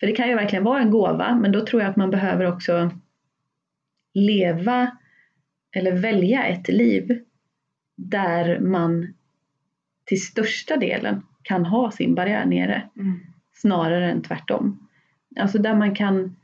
[0.00, 2.46] För det kan ju verkligen vara en gåva, men då tror jag att man behöver
[2.46, 2.90] också
[4.14, 4.90] leva
[5.72, 7.24] eller välja ett liv
[7.96, 9.14] där man
[10.04, 13.20] till största delen kan ha sin barriär nere Mm.
[13.52, 14.88] snarare än tvärtom.
[15.36, 16.36] Alltså där man kan,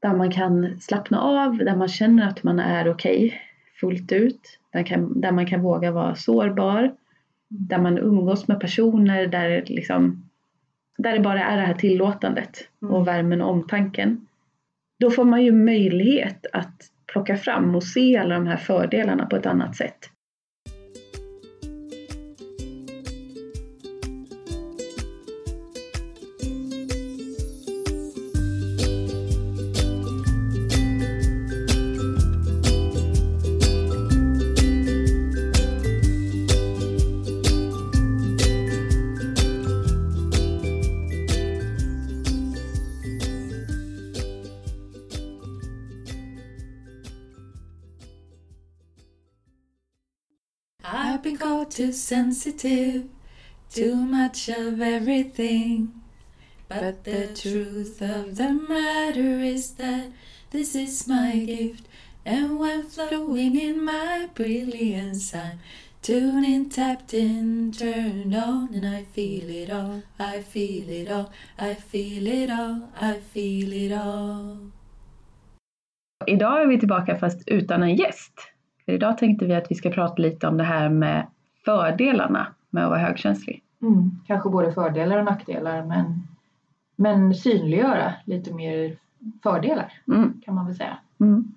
[0.00, 3.40] där man kan slappna av, där man känner att man är okej
[3.80, 6.94] fullt ut, där, kan, där man kan våga vara sårbar,
[7.48, 10.25] där man umgås med personer där, liksom,
[10.98, 12.94] där det bara är det här tillåtandet Mm.
[12.94, 14.26] och värmen och omtanken.
[15.00, 19.36] Då får man ju möjlighet att plocka fram och se alla de här fördelarna på
[19.36, 20.10] ett annat sätt.
[52.08, 53.04] Sensitive,
[53.74, 55.88] too much of everything.
[56.68, 60.06] But the truth of the matter is that
[60.50, 61.88] this is my gift,
[62.24, 65.58] and when flowing in my brilliance, I'm
[66.02, 71.30] tuned in, tapped in, turned on, and I feel it all, I feel it all,
[71.58, 74.70] I feel it all, I feel it all.
[76.26, 78.32] Idag är vi tillbaka fast utan en gäst.
[78.84, 81.26] För idag tänkte vi att vi ska prata lite om det här med
[81.66, 83.62] fördelarna med att vara högkänslig.
[83.82, 84.10] Mm.
[84.26, 86.28] Kanske både fördelar och nackdelar men,
[86.96, 88.96] men synliggöra lite mer
[89.42, 90.40] fördelar Mm.
[90.44, 90.98] kan man väl säga.
[91.20, 91.54] Mm.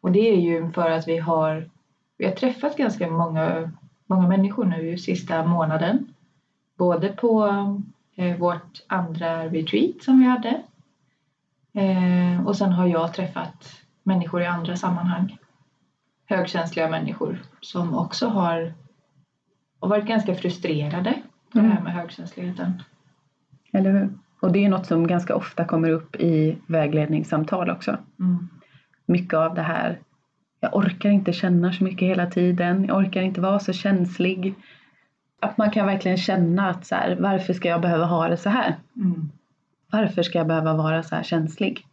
[0.00, 1.70] Och det är ju för att vi har,
[2.18, 3.72] vi har träffat ganska många,
[4.06, 6.06] många människor nu sista månaden.
[6.76, 7.46] Både på
[8.16, 10.62] eh, vårt andra retreat som vi hade
[11.72, 15.38] eh, och sen har jag träffat människor i andra sammanhang.
[16.26, 18.72] Högkänsliga människor som också har,
[19.80, 21.14] har varit ganska frustrerade
[21.52, 21.84] på det här Mm.
[21.84, 22.82] med högkänsligheten.
[23.72, 24.10] Eller hur?
[24.40, 27.98] Och det är något som ganska ofta kommer upp i vägledningssamtal också.
[28.20, 28.48] Mm.
[29.06, 29.98] Mycket av det här,
[30.60, 34.54] jag orkar inte känna så mycket hela tiden, jag orkar inte vara så känslig.
[35.40, 38.48] Att man kan verkligen känna att så här, varför ska jag behöva ha det så
[38.48, 38.76] här?
[38.96, 39.30] Mm.
[39.92, 41.86] Varför ska jag behöva vara så här känslig?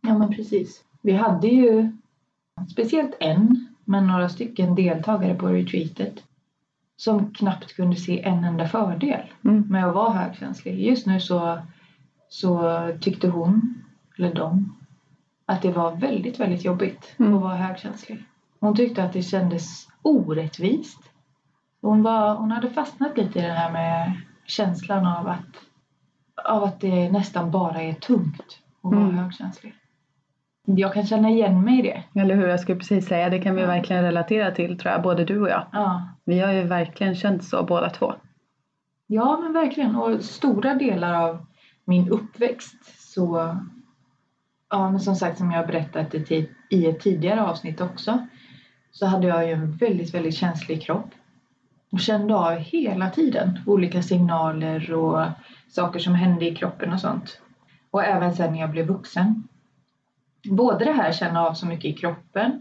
[0.00, 0.84] Ja men precis.
[1.02, 1.92] Vi hade ju
[2.72, 6.24] speciellt en, men några stycken deltagare på retreatet
[6.96, 9.60] som knappt kunde se en enda fördel Mm.
[9.68, 10.86] med att vara högkänslig.
[10.86, 11.58] Just nu så,
[12.28, 13.82] så tyckte hon,
[14.18, 14.76] eller de,
[15.46, 17.34] att det var väldigt, väldigt jobbigt Mm.
[17.34, 18.24] att vara högkänslig.
[18.60, 20.98] Hon tyckte att det kändes orättvist.
[21.80, 24.12] Hon, var, hon hade fastnat lite i det här med
[24.46, 25.46] känslan av att,
[26.44, 29.18] av att det nästan bara är tungt att vara Mm.
[29.18, 29.74] högkänslig.
[30.66, 32.20] Jag kan känna igen mig i det.
[32.20, 33.66] Eller hur, jag skulle precis säga, det kan vi Ja.
[33.66, 35.66] verkligen relatera till tror jag, både du och jag.
[35.72, 36.08] Ja.
[36.24, 38.14] Vi har ju verkligen känt så båda två.
[39.06, 39.96] Ja, men verkligen.
[39.96, 41.46] Och stora delar av
[41.84, 42.74] min uppväxt
[43.14, 43.56] så...
[44.70, 48.26] Ja, men som sagt, som jag har berättat i, i ett tidigare avsnitt också,
[48.92, 51.10] så hade jag ju en väldigt, väldigt känslig kropp.
[51.90, 55.26] Och kände av hela tiden olika signaler och
[55.68, 57.40] saker som hände i kroppen och sånt.
[57.90, 59.48] Och även sen när jag blev vuxen.
[60.50, 62.60] Både det här känna av så mycket i kroppen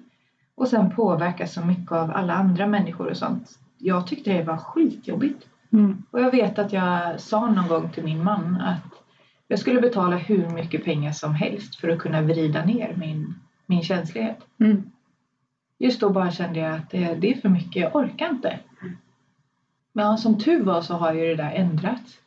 [0.56, 3.60] och sen påverkas så mycket av alla andra människor och sånt.
[3.78, 5.48] Jag tyckte det var skitjobbigt.
[5.74, 6.04] Mm.
[6.12, 8.94] Och jag vet att jag sa någon gång till min man att
[9.48, 13.34] jag skulle betala hur mycket pengar som helst för att kunna vrida ner min,
[13.66, 14.38] min känslighet.
[14.60, 14.92] Mm.
[15.78, 18.60] Just då bara kände jag att det, det är för mycket, jag orkar inte.
[19.94, 22.20] Men som tur var så har ju det där ändrats.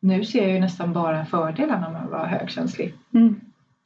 [0.00, 2.94] Nu ser jag ju nästan bara fördelarna med att vara högkänslig.
[3.14, 3.40] Mm.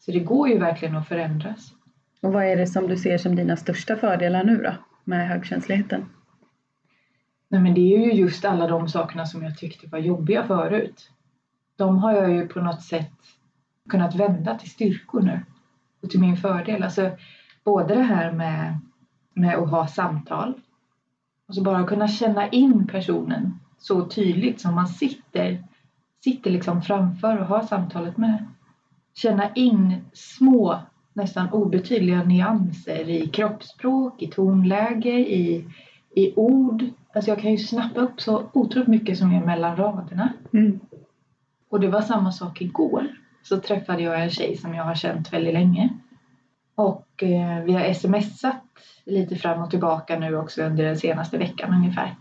[0.05, 1.73] Så det går ju verkligen att förändras.
[2.21, 4.75] Och vad är det som du ser som dina största fördelar nu då,
[5.05, 6.07] med högkänsligheten?
[7.49, 11.11] Nej men det är ju just alla de sakerna som jag tyckte var jobbiga förut.
[11.77, 13.12] De har jag ju på något sätt
[13.89, 15.41] kunnat vända till styrkor nu.
[16.03, 16.82] Och till min fördel.
[16.82, 17.11] Alltså
[17.65, 18.79] både det här med,
[19.35, 20.55] med att ha samtal.
[21.49, 25.65] Alltså bara kunna känna in personen så tydligt som man sitter,
[26.25, 28.47] sitter liksom framför och har samtalet med.
[29.14, 30.79] Känna in små,
[31.12, 35.69] nästan obetydliga nyanser i kroppsspråk, i tonläge, i,
[36.14, 36.85] i ord.
[37.14, 40.32] Alltså jag kan ju snappa upp så otroligt mycket som är mellan raderna.
[40.53, 40.81] Mm.
[41.69, 43.09] Och det var samma sak igår.
[43.43, 45.88] Så träffade jag en tjej som jag har känt väldigt länge.
[46.75, 48.62] Och eh, vi har smsat
[49.05, 52.17] lite fram och tillbaka nu också under den senaste veckan ungefär.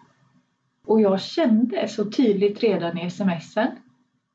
[0.86, 3.68] Och jag kände så tydligt redan i smsen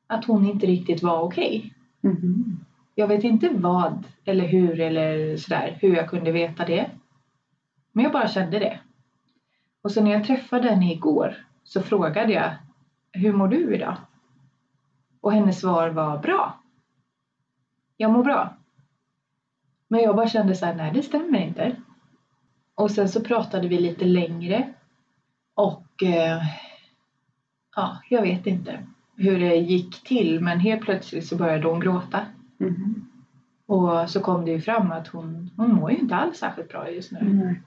[0.07, 1.73] att hon inte riktigt var okej.
[2.01, 2.55] Mm-hmm.
[2.95, 6.91] Jag vet inte vad eller hur eller sådär, hur jag kunde veta det.
[7.91, 8.79] Men jag bara kände det.
[9.81, 12.51] Och så när jag träffade henne igår så frågade jag
[13.11, 13.97] Hur mår du idag?
[15.21, 16.59] Och hennes svar var bra.
[17.97, 18.57] Jag mår bra.
[19.87, 21.75] Men jag bara kände så här, nej det stämmer inte.
[22.75, 24.73] Och sen så pratade vi lite längre.
[25.53, 26.41] Och eh,
[27.75, 28.87] ja, jag vet inte
[29.17, 32.25] hur det gick till men helt plötsligt så började hon gråta.
[32.57, 33.05] Mhm.
[33.65, 36.91] Och så kom det ju fram att hon, hon mår ju inte alls särskilt bra
[36.91, 37.19] just nu.
[37.21, 37.61] Nej.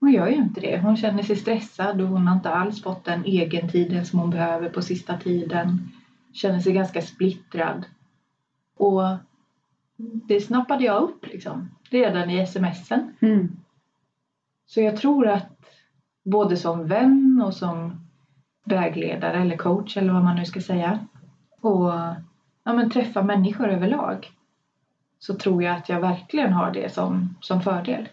[0.00, 0.78] Hon gör ju inte det.
[0.78, 4.30] Hon känner sig stressad och hon har inte alls fått den egen tiden som hon
[4.30, 5.88] behöver på sista tiden.
[6.32, 7.84] Känner sig ganska splittrad.
[8.76, 9.02] Och
[9.96, 13.14] det snappade jag upp liksom, redan i smsen.
[13.20, 13.56] Mm.
[14.66, 15.64] Så jag tror att
[16.24, 18.07] både som vän och som
[18.64, 20.98] vägledare eller coach eller vad man nu ska säga
[21.60, 21.92] och
[22.64, 24.30] ja, men träffa människor överlag
[25.18, 28.08] så tror jag att jag verkligen har det som, som fördel.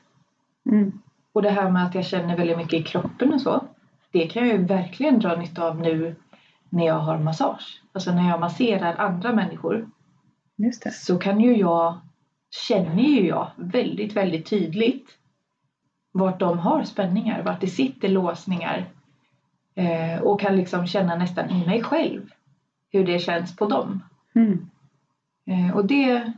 [0.66, 1.02] Mm.
[1.34, 3.66] Och det här med att jag känner väldigt mycket i kroppen och så.
[4.12, 6.16] Det kan jag ju verkligen dra nytta av nu
[6.70, 7.82] när jag har massage.
[7.94, 9.90] Alltså när jag masserar andra människor
[10.92, 12.00] så kan ju jag,
[12.68, 15.18] känner ju jag väldigt, väldigt tydligt
[16.12, 18.86] vart de har spänningar, vart det sitter låsningar
[19.76, 22.30] eh, och kan liksom känna nästan i mig själv
[22.92, 24.04] hur det känns på dem.
[24.36, 24.68] Mm.
[25.48, 26.34] Eh, och det,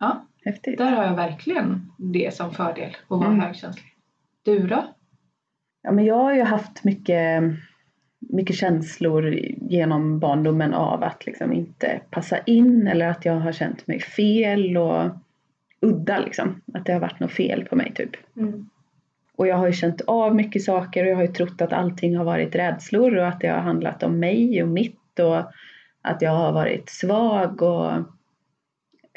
[0.00, 0.78] ja, Häftigt.
[0.78, 3.40] där har jag verkligen det som fördel att vara Mm.
[3.40, 3.94] högkänslig.
[4.42, 4.84] Du då?
[5.82, 7.42] Ja, men jag har ju haft mycket,
[8.18, 13.86] mycket känslor genom barndomen av att liksom inte passa in eller att jag har känt
[13.86, 15.10] mig fel och
[15.80, 16.60] udda liksom.
[16.74, 18.10] Att det har varit något fel på mig typ.
[19.40, 22.16] Och jag har ju känt av mycket saker och jag har ju trott att allting
[22.16, 25.52] har varit rädslor och att det har handlat om mig och mitt och
[26.02, 27.92] att jag har varit svag och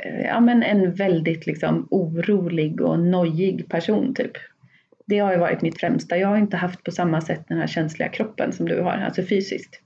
[0.03, 4.31] eh, ja men en väldigt liksom orolig och nojig person typ.
[5.05, 6.17] Det har ju varit mitt främsta.
[6.17, 9.23] Jag har inte haft på samma sätt den här känsliga kroppen som du har, alltså
[9.23, 9.81] fysiskt.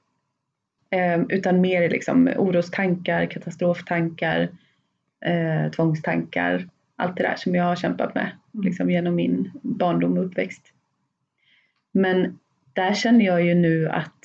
[0.89, 4.50] Eh, utan mer liksom orostankar, katastroftankar,
[5.25, 8.31] eh, tvångstankar, allt det där som jag har kämpat med
[8.63, 10.73] liksom genom min barndom och uppväxt.
[11.91, 12.39] Men
[12.73, 14.19] där känner jag ju nu att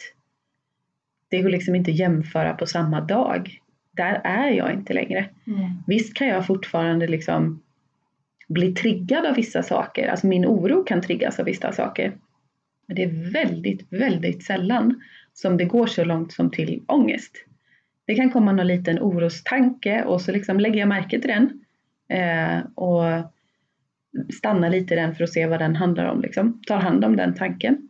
[1.29, 3.59] det går liksom inte att jämföra på samma dag.
[3.93, 5.29] Där är jag inte längre.
[5.87, 7.63] Visst kan jag fortfarande liksom
[8.49, 10.09] bli triggad av vissa saker.
[10.09, 12.17] Alltså min oro kan triggas av vissa saker.
[12.87, 15.03] Men det är väldigt, väldigt sällan
[15.33, 17.33] som det går så långt som till ångest.
[18.07, 21.62] Det kan komma någon liten orostanke och så liksom lägger jag märke till den.
[22.13, 23.05] Eh, och
[24.35, 26.21] stannar lite i den för att se vad den handlar om.
[26.21, 26.63] Liksom.
[26.67, 27.89] Tar hand om den tanken.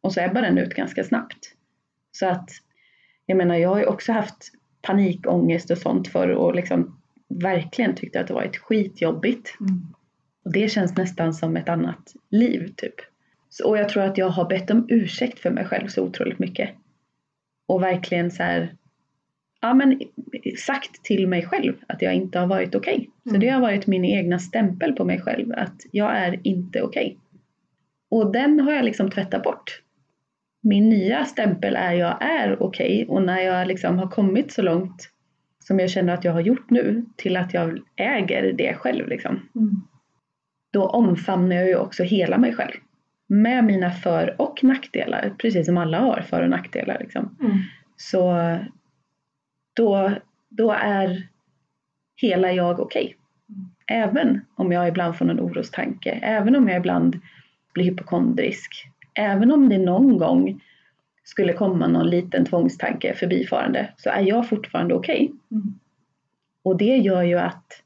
[0.00, 1.52] Och så ebbar den ut ganska snabbt.
[2.12, 2.50] Så att,
[3.26, 8.20] jag menar, jag har ju också haft panikångest och sånt för och liksom verkligen tyckte
[8.20, 9.56] att det varit skitjobbigt.
[10.44, 12.94] Och det känns nästan som ett annat liv typ.
[13.48, 16.38] Så, och jag tror att jag har bett om ursäkt för mig själv så otroligt
[16.38, 16.70] mycket.
[17.68, 18.74] Och verkligen så här,
[19.64, 20.00] ja men
[20.58, 23.10] sagt till mig själv att jag inte har varit okej.
[23.22, 23.40] Så Mm.
[23.40, 27.18] det har varit min egna stämpel på mig själv att jag är inte okej.
[28.10, 29.80] Och den har jag liksom tvättat bort.
[30.62, 35.10] Min nya stämpel är jag är okej och när jag liksom har kommit så långt
[35.58, 39.40] som jag känner att jag har gjort nu till att jag äger det själv liksom
[40.72, 42.72] då omfamnar jag ju också hela mig själv.
[43.26, 46.98] Med mina för och nackdelar, precis som alla har för och nackdelar.
[47.00, 47.36] Liksom.
[47.96, 48.32] Så
[49.74, 50.10] då,
[50.48, 51.28] då är
[52.16, 53.16] hela jag okej.
[53.48, 53.70] Mm.
[53.86, 57.20] Även om jag ibland får någon orostanke, även om jag ibland
[57.74, 58.70] blir hypokondrisk,
[59.14, 60.60] även om det någon gång
[61.24, 65.32] skulle komma någon liten tvångstanke förbifarande så är jag fortfarande okej.
[65.50, 65.78] Mm.
[66.62, 67.82] Och det gör ju att,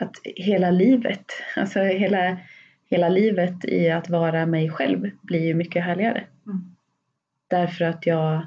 [0.00, 1.24] att hela livet,
[1.56, 2.36] alltså hela,
[2.90, 6.24] hela livet i att vara mig själv blir ju mycket härligare.
[6.46, 6.74] Mm.
[7.48, 8.46] Därför att jag,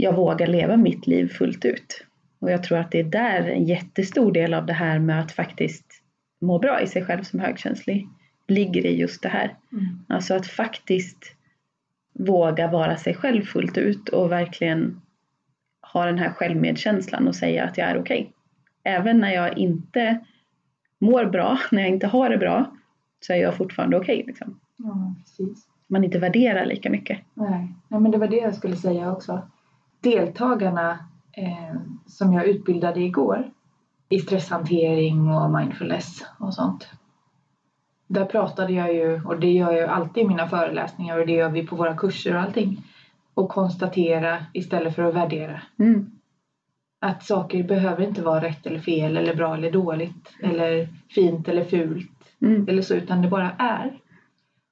[0.00, 2.06] jag vågar leva mitt liv fullt ut.
[2.38, 5.32] Och jag tror att det är där en jättestor del av det här med att
[5.32, 6.02] faktiskt
[6.40, 8.08] må bra i sig själv som högkänslig
[8.48, 9.56] ligger i just det här.
[9.72, 9.98] Mm.
[10.08, 11.36] Alltså att faktiskt
[12.18, 15.00] våga vara sig själv fullt ut och verkligen
[15.92, 18.32] ha den här självmedkänslan och säga att jag är okej.
[18.84, 20.20] Även när jag inte
[21.00, 22.76] mår bra, när jag inte har det bra,
[23.20, 24.24] så är jag fortfarande okej.
[24.26, 24.60] liksom.
[24.76, 25.68] Ja, precis.
[25.86, 27.18] Man inte värderar lika mycket.
[27.34, 27.74] Nej.
[27.88, 29.42] Nej, men det var det jag skulle säga också.
[30.00, 30.98] Deltagarna
[31.32, 31.76] eh,
[32.06, 33.50] som jag utbildade igår
[34.08, 36.88] i stresshantering och mindfulness och sånt.
[38.06, 41.48] Där pratade jag ju, och det gör jag alltid i mina föreläsningar och det gör
[41.50, 42.84] vi på våra kurser och allting,
[43.34, 45.62] och konstatera istället för att värdera.
[45.78, 46.10] Mm.
[47.00, 51.64] Att saker behöver inte vara rätt eller fel eller bra eller dåligt eller fint eller
[51.64, 52.68] fult Mm.
[52.68, 53.98] eller så utan det bara är.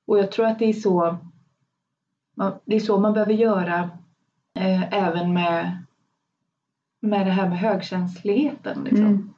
[0.06, 1.16] Och jag tror att det är så
[2.64, 3.90] det är så man behöver göra
[4.57, 5.85] eh, även med,
[7.01, 8.85] med det här med högkänsligheten.
[8.85, 9.07] Liksom.
[9.07, 9.31] Mm.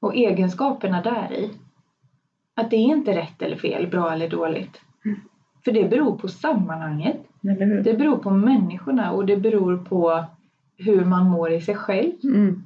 [0.00, 1.50] Och egenskaperna där i.
[2.54, 4.80] Att det är inte rätt eller fel, bra eller dåligt.
[5.04, 5.20] Mm.
[5.64, 7.16] För det beror på sammanhanget.
[7.84, 10.24] Det beror på människorna och det beror på
[10.76, 12.12] hur man mår i sig själv.
[12.24, 12.62] Mm.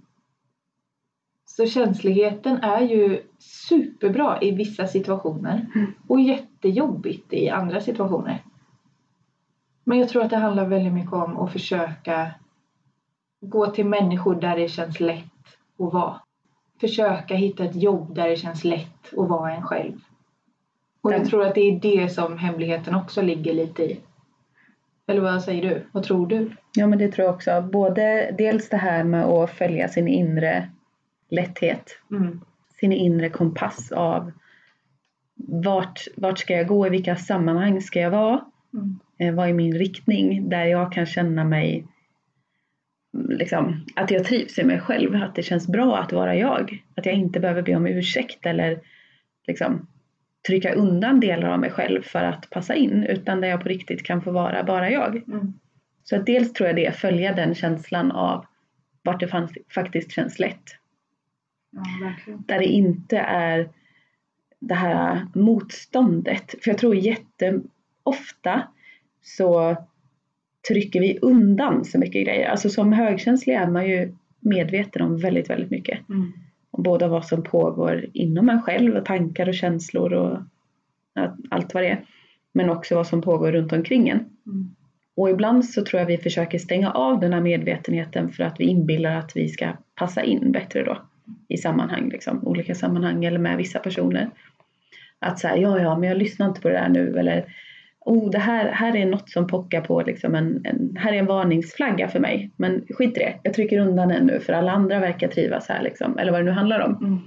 [1.45, 5.93] Så känsligheten är ju superbra i vissa situationer Mm.
[6.07, 8.45] och jättejobbigt i andra situationer.
[9.91, 12.31] Men jag tror att det handlar väldigt mycket om att försöka
[13.41, 15.25] gå till människor där det känns lätt
[15.79, 16.21] att vara.
[16.81, 20.01] Försöka hitta ett jobb där det känns lätt att vara en själv.
[21.01, 24.01] Och jag Den- tror att det är det som hemligheten också ligger lite i.
[25.07, 25.87] Eller vad säger du?
[25.93, 26.51] Vad tror du?
[26.75, 27.63] Ja men det tror jag också.
[27.73, 30.69] Både dels det här med att följa sin inre
[31.31, 31.99] lätthet.
[32.11, 32.41] Mm.
[32.81, 34.33] Sin inre kompass av
[35.49, 38.41] vart, vart ska jag gå, i vilka sammanhang ska jag vara?
[38.75, 38.99] Mm.
[39.19, 40.49] Eh, vad är min riktning?
[40.49, 41.87] Där jag kan känna mig
[43.13, 46.83] liksom, att jag trivs i mig själv, att det känns bra att vara jag.
[46.97, 48.81] Att jag inte behöver be om ursäkt eller
[49.47, 49.87] liksom,
[50.47, 54.03] trycka undan delar av mig själv för att passa in, utan där jag på riktigt
[54.03, 55.17] kan få vara bara jag.
[55.17, 55.53] Mm.
[56.05, 58.47] Så att dels tror jag det, följa den känslan av
[59.03, 60.63] vart det fanns, faktiskt känns lätt.
[61.71, 62.35] Ja.
[62.47, 63.69] Där det inte är
[64.61, 66.55] det här motståndet.
[66.63, 66.95] För jag tror
[68.11, 68.63] jätteofta
[69.23, 69.77] så
[70.69, 72.49] trycker vi undan så mycket grejer.
[72.49, 76.09] Alltså som högkänslig är man ju medveten om väldigt, väldigt mycket.
[76.09, 76.33] Mm.
[76.71, 80.39] Om både vad som pågår inom en själv och tankar och känslor och
[81.51, 82.05] allt vad det är.
[82.53, 84.19] Men också vad som pågår runt omkring en.
[84.19, 84.75] Mm.
[85.17, 88.65] Och ibland så tror jag vi försöker stänga av den här medvetenheten för att vi
[88.65, 90.99] inbillar att vi ska passa in bättre då
[91.49, 94.31] i sammanhang, liksom, olika sammanhang eller med vissa personer.
[95.19, 97.45] Att säga, ja ja, men jag lyssnar inte på det där nu eller
[98.01, 101.27] oh, det här, här är något som pockar på liksom en, en, här är en
[101.27, 102.51] varningsflagga för mig.
[102.57, 105.83] Men skit i det, jag trycker undan den nu för alla andra verkar trivas här
[105.83, 106.97] liksom, eller vad det nu handlar om.
[106.97, 107.19] Mm.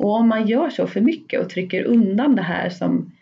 [0.00, 3.12] Och om man gör så för mycket och trycker undan det här som,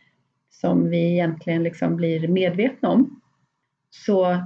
[0.51, 3.21] som vi egentligen liksom blir medvetna om
[3.91, 4.39] så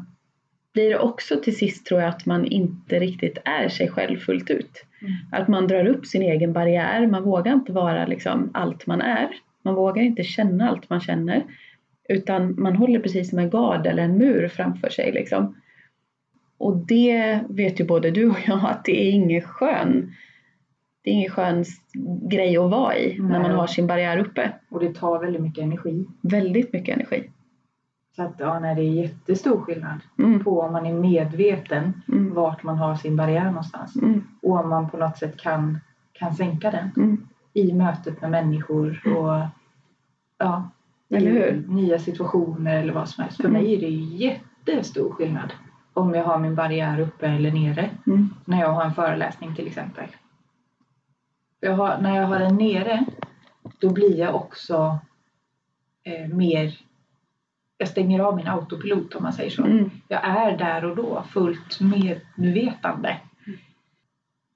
[0.73, 4.51] blir det också till sist tror jag att man inte riktigt är sig själv fullt
[4.51, 4.85] ut.
[5.01, 5.13] Mm.
[5.33, 9.29] Att man drar upp sin egen barriär, man vågar inte vara liksom allt man är.
[9.65, 11.45] Man vågar inte känna allt man känner.
[12.09, 15.12] Utan man håller precis som en gard eller en mur framför sig.
[15.12, 15.57] Liksom.
[16.59, 20.12] Och det vet ju både du och jag att det är ingen skön
[21.09, 21.65] det är ingen skön
[22.31, 23.50] grej att vara i när man Nej.
[23.61, 24.53] har sin barriär uppe.
[24.71, 26.07] Och det tar väldigt mycket energi.
[26.23, 27.31] Väldigt mycket energi.
[28.17, 32.35] Så att ja, nej, det är jättestor skillnad Mm, på om man är medveten mm,
[32.35, 33.97] vart man har sin barriär någonstans.
[33.97, 35.79] mm, Och om man på något sätt kan,
[36.12, 37.29] kan sänka den mm.
[37.53, 39.47] i mötet med människor och
[40.38, 40.71] ja,
[41.11, 41.65] Eller hur?
[41.69, 43.37] nya situationer eller vad som helst.
[43.37, 43.62] För Mm.
[43.62, 45.53] mig är det jättestor skillnad
[45.93, 47.91] om jag har min barriär uppe eller nere.
[48.07, 48.29] Mm.
[48.45, 50.05] När jag har en föreläsning till exempel.
[51.61, 53.05] Jag har, när jag har den nere
[53.79, 54.99] då blir jag också
[56.05, 56.79] eh, mer
[57.79, 59.65] jag stänger av min autopilot om man säger så.
[59.65, 59.91] Mm.
[60.09, 63.17] Jag är där och då fullt medvetande.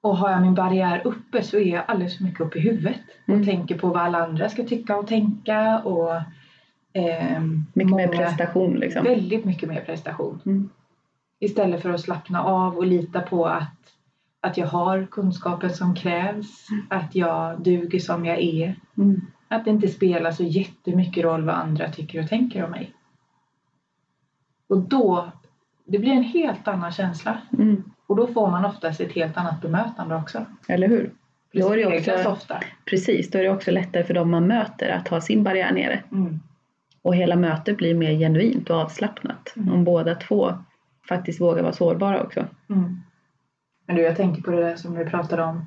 [0.01, 2.99] Och har jag min barriär uppe så är jag alldeles för mycket uppe i huvudet
[3.27, 3.45] och Mm.
[3.45, 6.21] tänker på vad alla andra ska tycka och tänka och
[6.93, 9.03] ehm, Mycket mer många- prestation liksom.
[9.03, 10.39] Väldigt mycket mer prestation.
[10.45, 10.69] Mm.
[11.39, 13.73] Istället för att slappna av och lita på att,
[14.41, 18.75] att jag har kunskapen som krävs, att jag duger som jag är.
[18.97, 19.21] Mm.
[19.47, 22.93] Att det inte spelar så jättemycket roll vad andra tycker och tänker om mig.
[24.67, 25.31] Och då,
[25.85, 27.37] det blir en helt annan känsla.
[27.57, 27.83] Mm.
[28.07, 30.45] Och då får man oftast ett helt annat bemötande också.
[30.67, 31.13] Eller hur?
[31.53, 32.59] Då är det också- ofta.
[32.85, 36.03] Precis, då är det också lättare för dem man möter att ha sin barriär nere.
[36.11, 36.39] Mm.
[37.03, 39.53] Och hela mötet blir mer genuint och avslappnat.
[39.55, 39.73] Mm.
[39.73, 40.53] Om båda två
[41.07, 42.45] faktiskt vågar vara sårbara också.
[42.69, 42.99] Mm.
[43.85, 45.65] Men du, jag tänker på det där som vi pratade om.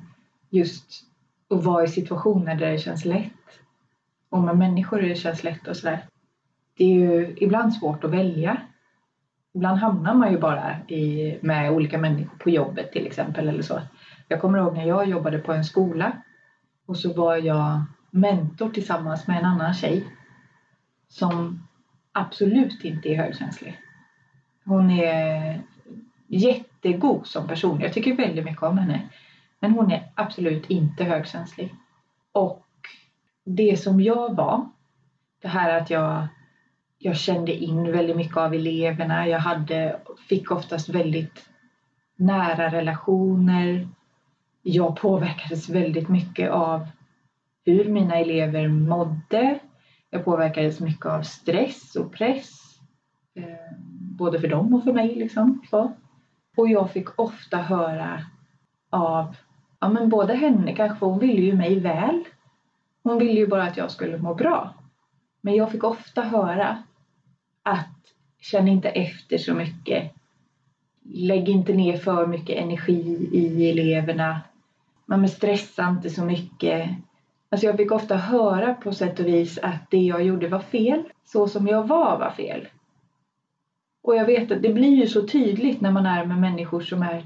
[0.49, 1.03] Just
[1.49, 3.31] att vara i situationer där det känns lätt.
[4.29, 6.05] Och med människor där det känns lätt och sådär.
[6.77, 8.61] Det är ju ibland svårt att välja.
[9.53, 13.81] Ibland hamnar man ju bara i, med olika människor på jobbet till exempel eller så.
[14.27, 16.11] Jag kommer ihåg när jag jobbade på en skola
[16.85, 20.05] och så var jag mentor tillsammans med en annan tjej
[21.07, 21.67] som
[22.11, 23.79] absolut inte är högkänslig.
[24.65, 25.61] Hon är
[26.27, 27.81] jättegod som person.
[27.81, 29.09] Jag tycker väldigt mycket om henne.
[29.59, 31.75] Men hon är absolut inte högkänslig.
[32.31, 32.65] Och
[33.43, 34.69] det som jag var,
[35.41, 36.27] det här att jag
[36.99, 39.27] jag kände in väldigt mycket av eleverna.
[39.27, 39.99] Jag hade,
[40.29, 41.49] fick oftast väldigt
[42.15, 43.87] nära relationer.
[44.61, 46.87] Jag påverkades väldigt mycket av
[47.65, 49.59] hur mina elever mådde.
[50.09, 52.79] Jag påverkades mycket av stress och press.
[53.35, 53.77] Eh,
[54.17, 55.15] både för dem och för mig.
[55.15, 55.91] Liksom, så.
[56.57, 58.21] Och jag fick ofta höra
[58.89, 59.35] av
[59.79, 62.23] ja, men både henne kanske, för hon ville ju mig väl.
[63.03, 64.73] Hon ville ju bara att jag skulle må bra.
[65.41, 66.83] Men jag fick ofta höra
[67.63, 67.97] att
[68.39, 70.11] känn inte efter så mycket.
[71.03, 74.41] Lägg inte ner för mycket energi i eleverna.
[75.05, 76.89] Men stressa inte så mycket.
[77.49, 81.03] Alltså jag fick ofta höra på sätt och vis att det jag gjorde var fel.
[81.25, 82.67] Så som jag var var fel.
[84.03, 87.01] Och jag vet att det blir ju så tydligt när man är med människor som
[87.01, 87.25] är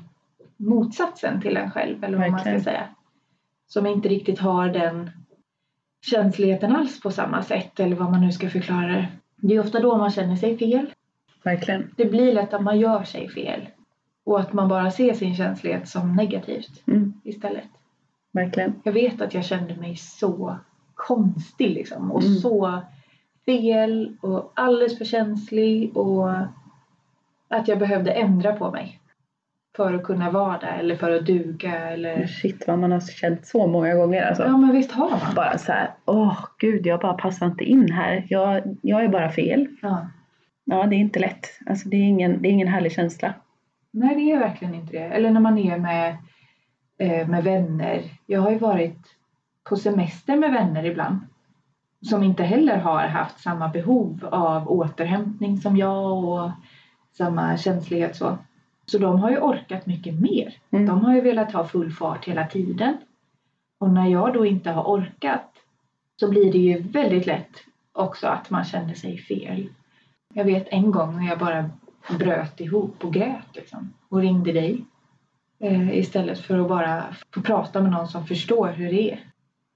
[0.57, 2.87] motsatsen till en själv, eller vad man ska säga.
[3.67, 5.09] Som inte riktigt har den
[6.01, 9.07] känsligheten alls på samma sätt, eller vad man nu ska förklara det.
[9.35, 10.85] Det är ofta då man känner sig fel.
[11.43, 11.93] Verkligen.
[11.97, 13.67] Det blir lätt att man gör sig fel.
[14.23, 17.69] Och att man bara ser sin känslighet som negativt Mm, istället.
[18.31, 18.73] Verkligen.
[18.83, 20.55] Jag vet att jag kände mig så
[20.93, 22.11] konstig liksom.
[22.11, 22.35] Och Mm.
[22.35, 22.81] så
[23.45, 25.97] fel och alldeles för känslig.
[25.97, 26.29] Och
[27.47, 28.97] att jag behövde ändra på mig.
[29.75, 32.27] För att kunna vara där eller för att duga eller...
[32.27, 34.43] Shit vad man har känt så många gånger alltså.
[34.43, 35.35] Ja men visst har man.
[35.35, 38.25] Bara så här, åh gud jag bara passar inte in här.
[38.29, 39.67] Jag, jag är bara fel.
[39.81, 40.07] Ja.
[40.63, 41.45] Ja det är inte lätt.
[41.65, 43.33] Alltså det är ingen, det är ingen härlig känsla.
[43.91, 45.03] Nej det är verkligen inte det.
[45.03, 46.17] Eller när man är med,
[47.05, 48.03] med vänner.
[48.25, 49.15] Jag har ju varit
[49.63, 51.19] på semester med vänner ibland.
[52.09, 56.51] Som inte heller har haft samma behov av återhämtning som jag och
[57.17, 58.37] samma känslighet så.
[58.85, 60.55] Så de har ju orkat mycket mer.
[60.71, 60.85] Mm.
[60.85, 62.97] De har ju velat ha full fart hela tiden.
[63.79, 65.51] Och när jag då inte har orkat
[66.19, 67.51] så blir det ju väldigt lätt
[67.91, 69.69] också att man känner sig fel.
[70.33, 71.69] Jag vet en gång när jag bara
[72.17, 74.85] bröt ihop och grät liksom, och ringde dig
[75.61, 79.19] eh, istället för att bara få prata med någon som förstår hur det är.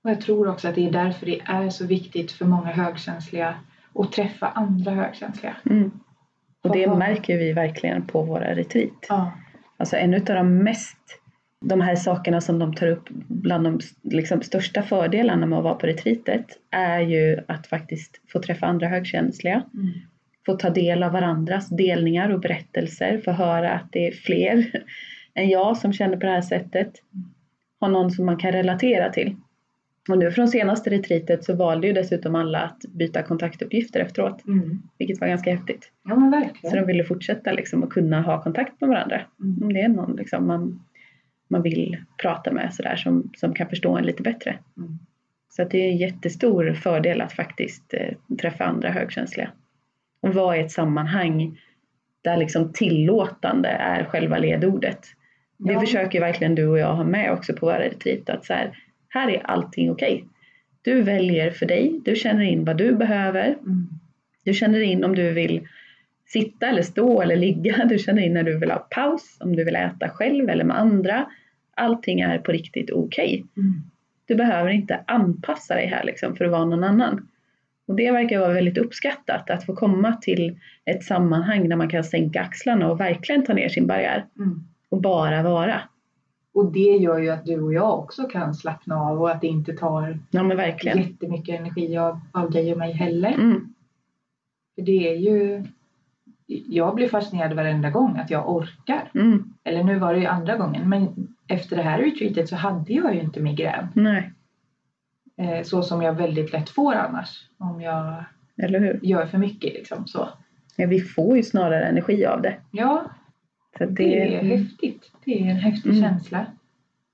[0.03, 3.55] Och jag tror också att det är därför det är så viktigt för många högkänsliga
[3.95, 5.55] att träffa andra högkänsliga.
[5.69, 5.91] Mm.
[6.63, 9.05] Och det märker vi verkligen på våra retreat.
[9.09, 9.31] Ja.
[9.77, 10.97] Alltså en av de mest,
[11.61, 15.75] de här sakerna som de tar upp bland de liksom, största fördelarna med att vara
[15.75, 19.91] på retreatet är ju att faktiskt få träffa andra högkänsliga, Mm.
[20.45, 24.83] få ta del av varandras delningar och berättelser, få höra att det är fler
[25.35, 26.93] än jag som känner på det här sättet,
[27.79, 29.35] ha någon som man kan relatera till.
[30.09, 34.81] Och nu från senaste retreatet så valde ju dessutom alla att byta kontaktuppgifter efteråt, Mm.
[34.97, 35.91] vilket var ganska häftigt.
[36.03, 36.75] Ja men Så verkligen.
[36.75, 39.21] de ville fortsätta liksom att kunna ha kontakt med varandra.
[39.39, 39.63] Mm.
[39.63, 40.83] Om det är någon liksom man,
[41.47, 44.57] man vill prata med sådär som, som kan förstå en lite bättre.
[44.77, 44.99] Mm.
[45.49, 49.49] Så det är en jättestor fördel att faktiskt eh, träffa andra högkänsliga.
[50.21, 51.59] Och vara i ett sammanhang
[52.21, 54.99] där liksom tillåtande är själva ledordet.
[55.57, 55.79] Det Ja.
[55.79, 58.29] försöker verkligen du och jag ha med också på våra retreat.
[58.29, 58.77] Att så här,
[59.09, 60.25] här är allting okej.
[60.81, 63.45] Du väljer för dig, du känner in vad du behöver.
[63.47, 63.87] Mm.
[64.43, 65.67] Du känner in om du vill
[66.27, 67.85] sitta eller stå eller ligga.
[67.89, 70.79] Du känner in när du vill ha paus, om du vill äta själv eller med
[70.79, 71.25] andra.
[71.75, 73.45] Allting är på riktigt okej.
[73.57, 73.73] Mm.
[74.27, 77.27] Du behöver inte anpassa dig här liksom för att vara någon annan.
[77.87, 82.03] Och det verkar vara väldigt uppskattat att få komma till ett sammanhang där man kan
[82.03, 84.63] sänka axlarna och verkligen ta ner sin barriär Mm.
[84.95, 85.81] Och bara vara.
[86.53, 89.47] Och det gör ju att du och jag också kan slappna av och att det
[89.47, 90.97] inte tar Ja men verkligen.
[90.97, 93.31] jättemycket energi av, av dig och mig heller.
[93.33, 93.73] Mm,
[94.75, 95.63] För det är ju...
[96.47, 99.11] Jag blir fascinerad varenda gång att jag orkar.
[99.15, 102.93] mm, Eller nu var det ju andra gången, men efter det här retreatet så hade
[102.93, 103.87] jag ju inte migrän.
[103.93, 104.31] nej,
[105.37, 107.49] Eh, så som jag väldigt lätt får annars.
[107.57, 108.23] Om jag
[109.01, 110.29] gör för mycket liksom så.
[110.75, 112.55] Ja, vi får ju snarare energi av det.
[112.71, 113.03] Ja,
[113.77, 115.11] Så att det är häftigt.
[115.25, 116.01] Det är en häftig Mm.
[116.01, 116.45] känsla.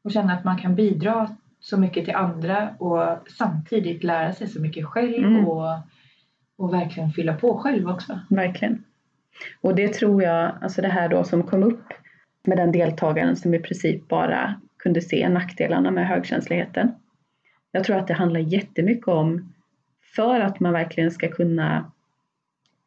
[0.03, 4.61] Och känna att man kan bidra så mycket till andra och samtidigt lära sig så
[4.61, 5.47] mycket själv Mm.
[5.47, 5.79] och,
[6.57, 8.19] och verkligen fylla på själv också.
[8.29, 8.83] Verkligen.
[9.61, 11.83] Och det tror jag, alltså det här då som kom upp
[12.43, 16.91] med den deltagaren som i princip bara kunde se nackdelarna med högkänsligheten.
[17.71, 19.53] Jag tror att det handlar jättemycket om,
[20.15, 21.91] för att man verkligen ska kunna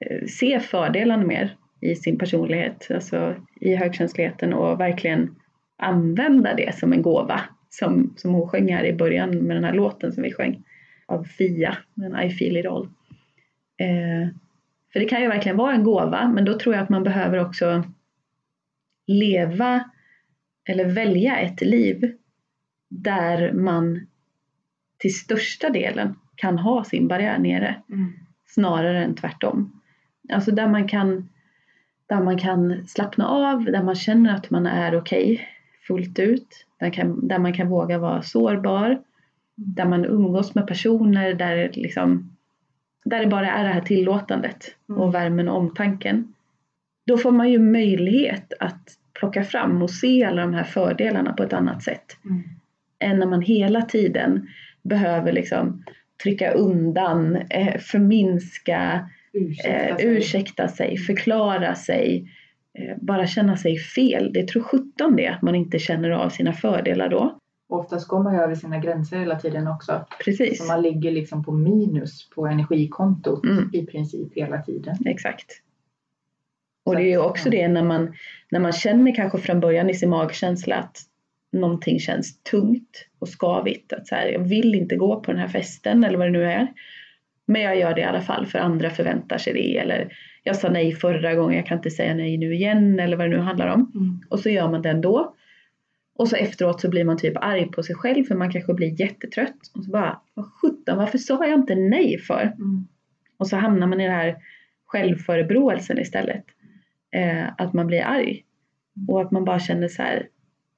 [0.01, 5.35] eh, se fördelarna mer i sin personlighet, alltså i högkänsligheten och verkligen
[5.79, 7.41] använda det som en gåva.
[7.69, 10.63] Som, som hon sjöng här i början med den här låten som vi sjöng
[11.07, 12.85] av Fia, den I feel it all.
[13.79, 14.29] Eh,
[14.93, 17.39] för det kan ju verkligen vara en gåva, men då tror jag att man behöver
[17.39, 17.85] också
[19.07, 19.91] leva
[20.69, 22.13] eller välja ett liv
[22.89, 24.07] där man
[24.99, 27.83] till största delen kan ha sin barriär nere
[28.47, 29.81] snarare än tvärtom.
[30.33, 31.29] Alltså där man kan,
[32.15, 35.47] där man kan slappna av, där man känner att man är okej okay,
[35.87, 36.67] fullt ut.
[36.81, 39.03] Där, kan, där man kan våga vara sårbar.
[39.55, 42.37] Där man umgås med personer där, liksom,
[43.05, 45.01] där det bara är det här tillåtandet Mm.
[45.01, 46.35] och värmen och omtanken.
[47.07, 51.43] Då får man ju möjlighet att plocka fram och se alla de här fördelarna på
[51.43, 52.17] ett annat sätt.
[52.25, 52.43] Mm.
[52.99, 54.49] Än när man hela tiden
[54.83, 55.85] behöver liksom
[56.23, 60.07] trycka undan, eh, förminska, Ursäkta eh, sig.
[60.07, 62.29] ursäkta sig, förklara sig,
[62.79, 64.33] eh, bara känna sig fel.
[64.33, 67.39] Det tror sjutton det att man inte känner av sina fördelar då.
[67.69, 70.07] Oftast går man ju över sina gränser hela tiden också.
[70.25, 73.71] Precis, Så man ligger liksom på minus på energikontot Mm.
[73.73, 74.97] i princip hela tiden.
[75.07, 75.61] exakt.
[76.87, 78.15] Och det är ju också det när man,
[78.51, 80.97] när man känner kanske från början i sin magkänsla att
[81.53, 83.93] någonting känns tungt och skavigt.
[83.93, 86.45] Att så här, jag vill inte gå på den här festen eller vad det nu
[86.45, 86.69] är.
[87.47, 89.79] Men jag gör det i alla fall för andra förväntar sig det.
[89.79, 93.01] Eller jag sa nej förra gången, jag kan inte säga nej nu igen.
[93.01, 93.93] Eller vad det nu handlar om.
[93.95, 94.21] Mm.
[94.31, 95.35] Och så gör man det ändå.
[96.17, 99.01] Och så efteråt så blir man typ arg på sig själv för man kanske blir
[99.01, 99.57] jättetrött.
[99.75, 102.43] Och så bara, vad sjutton, varför sa jag inte nej för?
[102.43, 102.89] Mm.
[103.37, 104.37] Och så hamnar man i den här
[104.87, 106.45] självförebråelsen istället.
[107.15, 108.45] Eh, att man blir arg.
[109.09, 110.29] Och att man bara känner så här,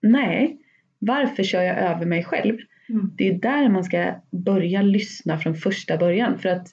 [0.03, 0.59] nej,
[0.99, 2.59] varför kör jag över mig själv?
[2.89, 3.13] Mm.
[3.17, 6.39] Det är där man ska börja lyssna från första början.
[6.39, 6.69] För att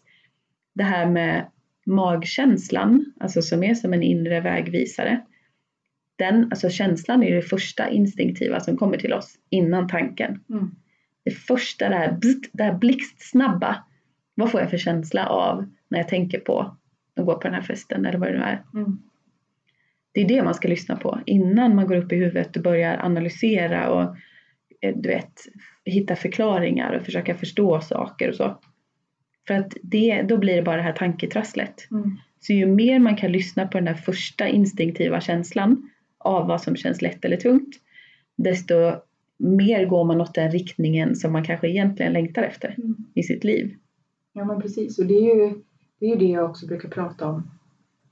[0.74, 1.46] det här med
[1.86, 5.22] magkänslan, alltså som är som en inre vägvisare.
[6.16, 10.44] Den, alltså känslan är det första instinktiva som kommer till oss innan tanken.
[10.50, 10.72] Mm.
[11.24, 13.84] Det första, det här, bzzt, det här blixtsnabba.
[14.36, 16.78] Vad får jag för känsla av när jag tänker på
[17.16, 18.64] att gå på den här festen eller vad det nu är.
[18.74, 18.98] Mm.
[20.12, 22.98] Det är det man ska lyssna på innan man går upp i huvudet och börjar
[22.98, 24.16] analysera och
[24.82, 25.42] eh, du vet,
[25.86, 28.60] hitta förklaringar och försöka förstå saker och så.
[29.48, 31.88] För att det, då blir det bara det här tanketrasslet.
[31.92, 32.18] Mm.
[32.40, 36.76] Så ju mer man kan lyssna på den där första instinktiva känslan av vad som
[36.76, 37.76] känns lätt eller tungt,
[38.36, 38.74] desto
[39.38, 42.96] mer går man åt den riktningen som man kanske egentligen längtar efter Mm.
[43.14, 43.76] i sitt liv.
[44.34, 45.54] Ja men precis och det är, ju,
[46.00, 47.52] det är ju det jag också brukar prata om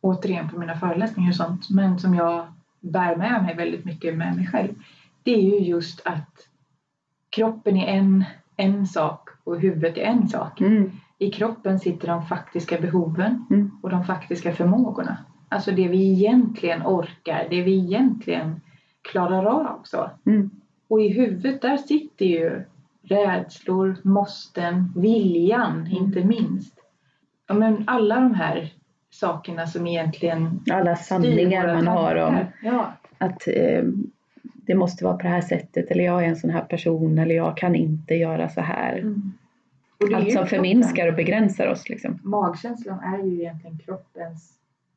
[0.01, 4.36] återigen på mina föreläsningar och sånt men som jag bär med mig väldigt mycket med
[4.36, 4.73] mig själv.
[5.23, 6.47] Det är ju just att
[7.35, 8.23] kroppen är en,
[8.57, 10.61] en sak och huvudet är en sak.
[10.61, 13.71] Mm, I kroppen sitter de faktiska behoven Mm.
[13.83, 15.17] och de faktiska förmågorna.
[15.49, 18.61] Alltså det vi egentligen orkar, det vi egentligen
[19.11, 19.79] klarar av.
[19.83, 20.09] Så.
[20.25, 20.49] mm,
[20.87, 22.63] Och i huvudet där sitter ju
[23.03, 25.91] rädslor, måsten, viljan Mm.
[25.91, 26.73] inte minst.
[27.47, 28.73] Ja, men alla de här
[29.09, 32.37] sakerna som egentligen alla sanningar man har om.
[32.63, 33.83] Ja, att eh,
[34.65, 37.36] det måste vara på det här sättet eller jag är en sån här person eller
[37.36, 38.97] jag kan inte göra så här.
[38.97, 39.32] mm.
[40.00, 40.47] Är Allt som kroppen.
[40.50, 42.19] förminskar och begränsar oss liksom.
[42.24, 44.54] Magkänslan är ju egentligen kroppens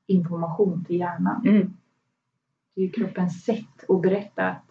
[0.06, 1.42] information till hjärnan.
[1.46, 1.76] Mm,
[2.74, 4.64] Det är ju kroppens sätt att berätta att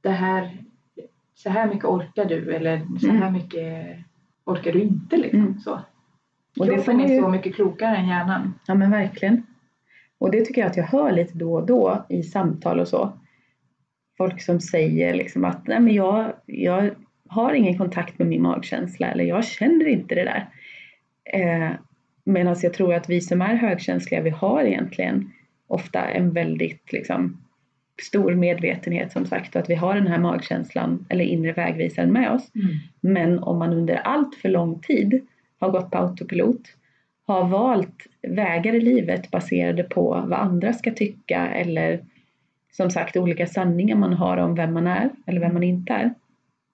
[0.00, 0.58] det här,
[1.34, 3.32] så här mycket orkar du eller så här Mm.
[3.32, 3.86] mycket
[4.44, 5.16] orkar du inte.
[5.16, 5.40] Liksom.
[5.40, 5.58] Mm.
[5.58, 5.80] Så.
[6.60, 8.54] Och Kroppen är ju- så mycket klokare än hjärnan.
[8.66, 9.46] Ja men verkligen.
[10.18, 13.12] Och det tycker jag att jag hör lite då och då i samtal och så.
[14.18, 16.90] Folk som säger liksom att Nej, men jag, jag
[17.28, 20.48] har ingen kontakt med min magkänsla eller jag känner inte det där.
[21.24, 21.72] Eh,
[22.24, 25.30] Medan jag tror att vi som är högkänsliga, vi har egentligen
[25.66, 27.44] ofta en väldigt liksom,
[28.02, 32.32] stor medvetenhet som sagt och att vi har den här magkänslan eller inre vägvisaren med
[32.32, 32.50] oss.
[33.00, 35.26] Men om man under allt för lång tid
[35.60, 36.62] har gått på autopilot,
[37.26, 42.04] har valt vägar i livet baserade på vad andra ska tycka eller
[42.76, 46.14] som sagt olika sanningar man har om vem man är eller vem man inte är.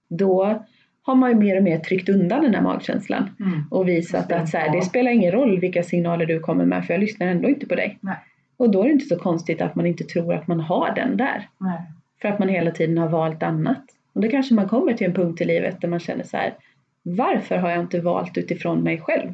[0.09, 0.65] Då
[1.03, 3.65] har man ju mer och mer tryckt undan den här magkänslan Mm.
[3.71, 6.95] och visat att så här, det spelar ingen roll vilka signaler du kommer med för
[6.95, 7.99] jag lyssnar ändå inte på dig.
[8.01, 8.17] Nej.
[8.57, 11.17] Och då är det inte så konstigt att man inte tror att man har den
[11.17, 11.49] där.
[11.59, 11.81] Nej.
[12.23, 13.83] För att man hela tiden har valt annat.
[14.13, 16.55] Och då kanske man kommer till en punkt i livet där man känner så här.
[17.03, 19.31] Varför har jag inte valt utifrån mig själv?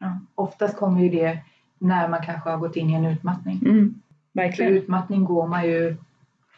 [0.00, 0.20] Ja.
[0.34, 1.38] Oftast kommer ju det
[1.78, 3.60] när man kanske har gått in i en utmattning.
[3.66, 3.94] Mm,
[4.34, 4.72] För verkligen.
[4.76, 5.96] utmattning går man ju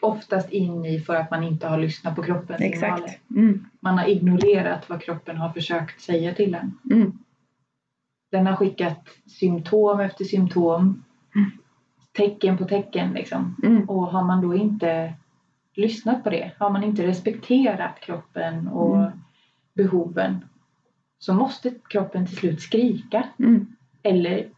[0.01, 2.95] oftast in i för att man inte har lyssnat på kroppens signaler.
[3.05, 3.31] Exakt.
[3.31, 6.79] Mm, Man har ignorerat vad kroppen har försökt säga till en.
[6.91, 7.19] mm,
[8.31, 11.05] Den har skickat symptom efter symptom.
[11.35, 11.51] Mm.
[12.13, 13.57] Tecken på tecken liksom.
[13.63, 15.15] mm, Och har man då inte
[15.75, 19.11] lyssnat på det, har man inte respekterat kroppen och Mm.
[19.75, 20.45] behoven
[21.19, 23.67] så måste kroppen till slut skrika mm,
[24.03, 24.49] eller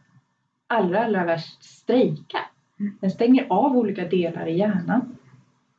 [0.67, 2.37] allra, allra värst strejka.
[2.79, 2.97] Mm.
[3.01, 5.17] Den stänger av olika delar i hjärnan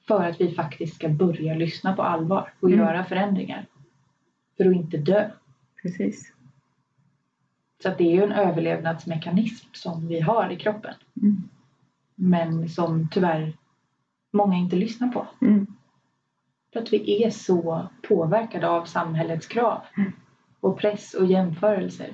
[0.08, 2.80] för att vi faktiskt ska börja lyssna på allvar och Mm.
[2.80, 3.66] göra förändringar.
[4.56, 5.30] För att inte dö.
[5.82, 6.32] precis.
[7.82, 10.94] Så att det är ju en överlevnadsmekanism som vi har i kroppen.
[11.22, 11.36] Mm.
[12.14, 13.52] Men som tyvärr
[14.32, 15.26] många inte lyssnar på.
[15.40, 15.66] Mm.
[16.72, 19.80] För att vi är så påverkade av samhällets krav.
[19.96, 20.12] Mm.
[20.60, 22.12] Och press och jämförelser.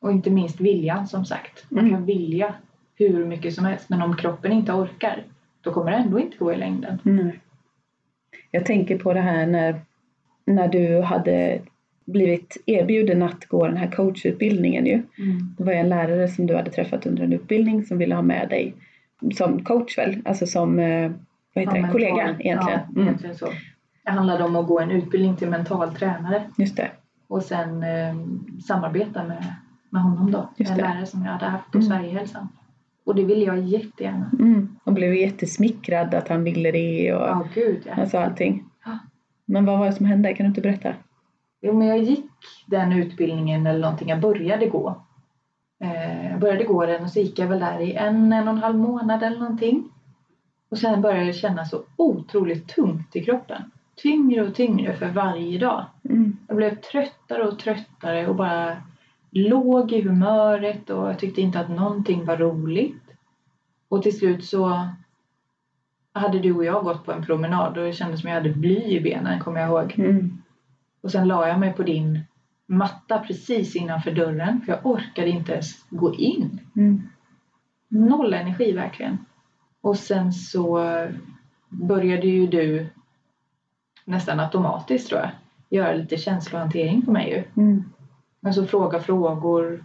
[0.00, 1.66] Och inte minst viljan som sagt.
[1.70, 1.92] Man Mm.
[1.92, 2.54] kan vilja
[2.98, 3.88] hur mycket som helst.
[3.88, 5.22] Men om kroppen inte orkar.
[5.60, 6.98] Då kommer det ändå inte gå i längden.
[7.02, 7.40] Nej.
[8.50, 9.80] Jag tänker på det här när,
[10.44, 11.60] när du hade
[12.04, 15.02] blivit erbjuden att gå den här coachutbildningen ju.
[15.58, 18.48] Det var en lärare som du hade träffat under en utbildning som ville ha med
[18.48, 18.74] dig
[19.34, 21.10] som coach väl, alltså som eh,
[21.54, 21.80] vad heter Ja, det?
[21.80, 22.58] mental- kollega egentligen.
[22.58, 23.46] Ja, Mm, egentligen så.
[24.04, 26.42] Det handlade om att gå en utbildning till mental tränare.
[26.58, 26.90] just det.
[27.26, 28.14] Och sen eh,
[28.66, 29.44] samarbeta med,
[29.90, 30.48] med honom då.
[30.56, 30.82] Just en det.
[30.82, 31.90] lärare som jag hade haft på Mm.
[31.90, 32.48] Sverigehälsan.
[33.08, 34.30] Och det ville jag jättegärna.
[34.38, 34.76] Mm.
[34.84, 37.94] Och blev jättesmickrad att han ville det och Ja, gud ja.
[37.94, 38.64] alltså allting.
[38.84, 38.98] Ja.
[39.46, 40.34] Men vad var det som hände?
[40.34, 40.94] Kan du inte berätta?
[41.60, 42.30] Jo, men jag gick
[42.66, 44.08] den utbildningen eller någonting.
[44.08, 45.02] Jag började gå.
[45.84, 48.54] Eh, jag började gå den och så gick jag väl där i en, en och
[48.54, 49.84] en halv månad eller någonting.
[50.70, 53.62] Och sen började det kännas så otroligt tungt i kroppen.
[53.96, 55.84] Tyngre och tyngre för varje dag.
[56.08, 56.36] Mm.
[56.48, 58.76] Jag blev tröttare och tröttare och bara
[59.30, 63.02] låg i humöret och jag tyckte inte att någonting var roligt.
[63.88, 64.88] Och till slut så
[66.12, 68.82] hade du och jag gått på en promenad och det kändes som jag hade bly
[68.82, 69.94] i benen, kommer jag ihåg.
[69.98, 70.42] Mm.
[71.00, 72.20] Och sen la jag mig på din
[72.66, 76.60] matta precis innanför dörren för jag orkade inte ens gå in.
[76.76, 77.02] Mm.
[77.88, 79.18] Noll energi verkligen.
[79.80, 80.80] Och sen så
[81.68, 82.86] började ju du
[84.04, 85.30] nästan automatiskt tror jag
[85.70, 87.62] göra lite känslohantering på mig ju.
[87.62, 87.84] Mm.
[88.46, 89.84] Alltså fråga frågor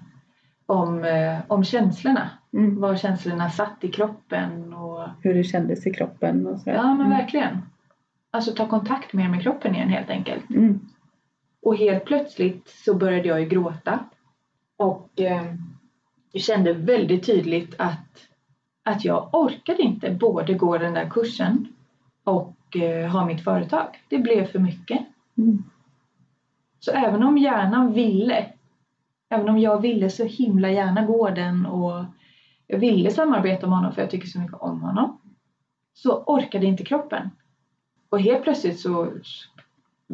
[0.66, 2.30] om, eh, om känslorna.
[2.54, 2.80] Mm.
[2.82, 6.74] Var känslorna satt i kroppen och Hur det kändes i kroppen och sådär.
[6.76, 7.10] ja men Mm.
[7.18, 7.58] verkligen.
[8.32, 10.50] Alltså ta kontakt mer med kroppen igen helt enkelt.
[10.50, 10.80] Mm.
[11.62, 14.00] Och helt plötsligt så började jag ju gråta.
[14.78, 15.44] Och eh,
[16.32, 18.28] jag kände väldigt tydligt att,
[18.86, 21.68] att jag orkade inte både gå den där kursen
[22.24, 23.88] och eh, ha mitt företag.
[24.10, 25.02] Det blev för mycket.
[25.38, 25.64] Mm.
[26.86, 28.46] Så även om hjärnan ville,
[29.30, 32.06] även om jag ville så himla gärna gå den och
[32.68, 35.22] jag ville samarbeta med honom för jag tycker så mycket om honom.
[35.94, 37.30] Så orkade inte kroppen.
[38.10, 39.12] Och helt plötsligt så,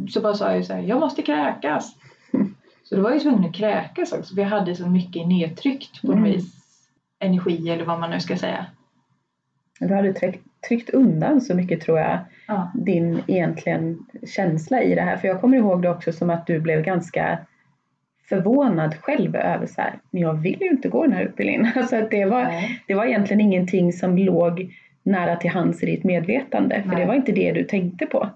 [0.10, 1.96] så bara sa jag så här, jag måste kräkas.
[2.84, 6.08] Så då var jag tvungen att kräkas också för jag hade så mycket nedtryckt på
[6.08, 6.32] något Mm.
[6.32, 6.56] vis.
[7.20, 8.66] Energi eller vad man nu ska säga.
[9.80, 15.02] Du hade tryckt, tryckt undan så mycket tror jag, Ja, din egentligen känsla i det
[15.02, 15.18] här.
[15.18, 17.40] För jag kommer ihåg det också som att du blev ganska
[18.30, 21.68] förvånad själv över så här, men jag vill ju inte gå den här utbildningen.
[21.76, 22.84] Alltså att det var, nej.
[22.88, 26.82] det var egentligen ingenting som låg nära till hands i ditt medvetande.
[26.82, 27.00] För Nej.
[27.00, 28.30] det var inte det du tänkte på.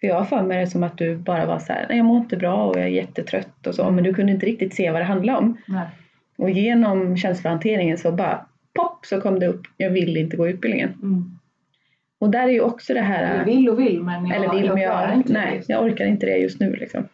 [0.00, 2.18] För jag har för mig det som att du bara var så här, jag mår
[2.18, 3.82] inte bra och jag är jättetrött och så.
[3.82, 3.94] Mm.
[3.94, 5.56] Men du kunde inte riktigt se vad det handlade om.
[5.68, 5.86] nej.
[6.38, 10.88] Och genom känslohanteringen så bara pop så kom det upp, jag vill inte gå utbildningen.
[11.02, 11.37] Mm.
[12.18, 14.64] Och där är ju också det här Jag vill och vill men jag, eller vill,
[14.66, 16.76] jag jag, inte nej, jag orkar inte det just nu.
[16.76, 17.08] Liksom.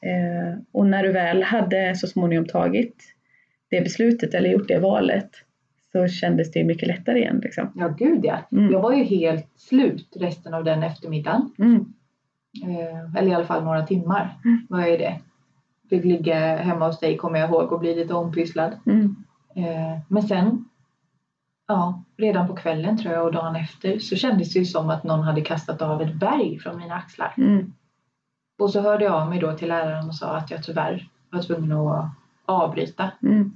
[0.00, 2.96] Eh, och när du väl hade så småningom tagit
[3.70, 5.30] det beslutet eller gjort det valet
[5.92, 7.40] så kändes det ju mycket lättare igen.
[7.42, 7.72] Liksom.
[7.74, 8.38] Ja, gud ja.
[8.52, 8.72] Mm.
[8.72, 11.50] Jag var ju helt slut resten av den eftermiddagen.
[11.58, 11.92] Mm.
[12.62, 14.66] Eh, eller i alla fall några timmar Mm.
[14.68, 15.20] var jag i det.
[15.90, 18.72] Fick ligga hemma hos dig kommer jag ihåg och bli lite ompysslad.
[18.86, 19.16] Mm.
[19.56, 20.64] Eh, men sen,
[21.68, 25.04] ja, redan på kvällen tror jag och dagen efter så kändes det ju som att
[25.04, 27.34] någon hade kastat av ett berg från mina axlar.
[27.36, 27.72] Mm.
[28.58, 31.42] Och så hörde jag av mig då till läraren och sa att jag tyvärr var
[31.42, 32.10] tvungen att
[32.44, 33.10] avbryta.
[33.22, 33.52] Mm.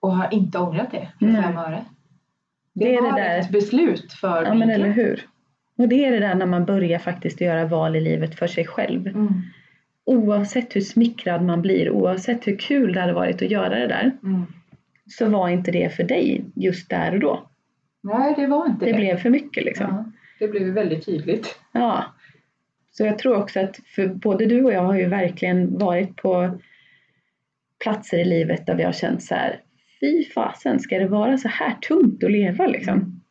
[0.00, 1.42] Och har inte ångrat det för Nej.
[1.42, 1.84] fem öre.
[2.72, 3.38] Det, Det är det var där.
[3.38, 5.26] ett beslut för Ja men eller hur.
[5.78, 8.66] Och det är det där när man börjar faktiskt göra val i livet för sig
[8.66, 9.06] själv.
[9.06, 9.42] Mm.
[10.04, 14.12] Oavsett hur smickrad man blir, oavsett hur kul det hade varit att göra det där,
[14.22, 14.46] Mm.
[15.18, 17.48] Så var inte det för dig just där och då.
[18.02, 18.96] Nej, det var inte Det det.
[18.98, 19.86] blev för mycket liksom.
[19.86, 20.04] ja,
[20.38, 21.58] det blev väldigt tydligt.
[21.72, 22.04] Ja.
[22.90, 26.58] Så jag tror också att för både du och jag har ju verkligen varit på
[27.82, 29.60] platser i livet där vi har känt så här,
[30.00, 33.22] fy fasen, ska det vara så här tungt att leva liksom?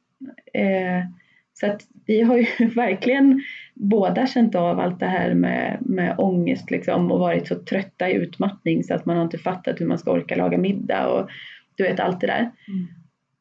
[0.53, 1.05] Eh,
[1.53, 3.41] så att vi har ju verkligen
[3.73, 8.13] båda känt av allt det här med, med ångest liksom och varit så trötta i
[8.13, 11.29] utmattning så att man har inte fattat hur man ska orka laga middag och
[11.75, 12.51] du vet allt det där.
[12.67, 12.87] Mm.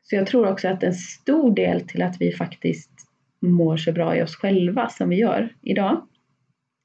[0.03, 2.90] Så jag tror också att en stor del till att vi faktiskt
[3.40, 6.07] mår så bra i oss själva som vi gör idag.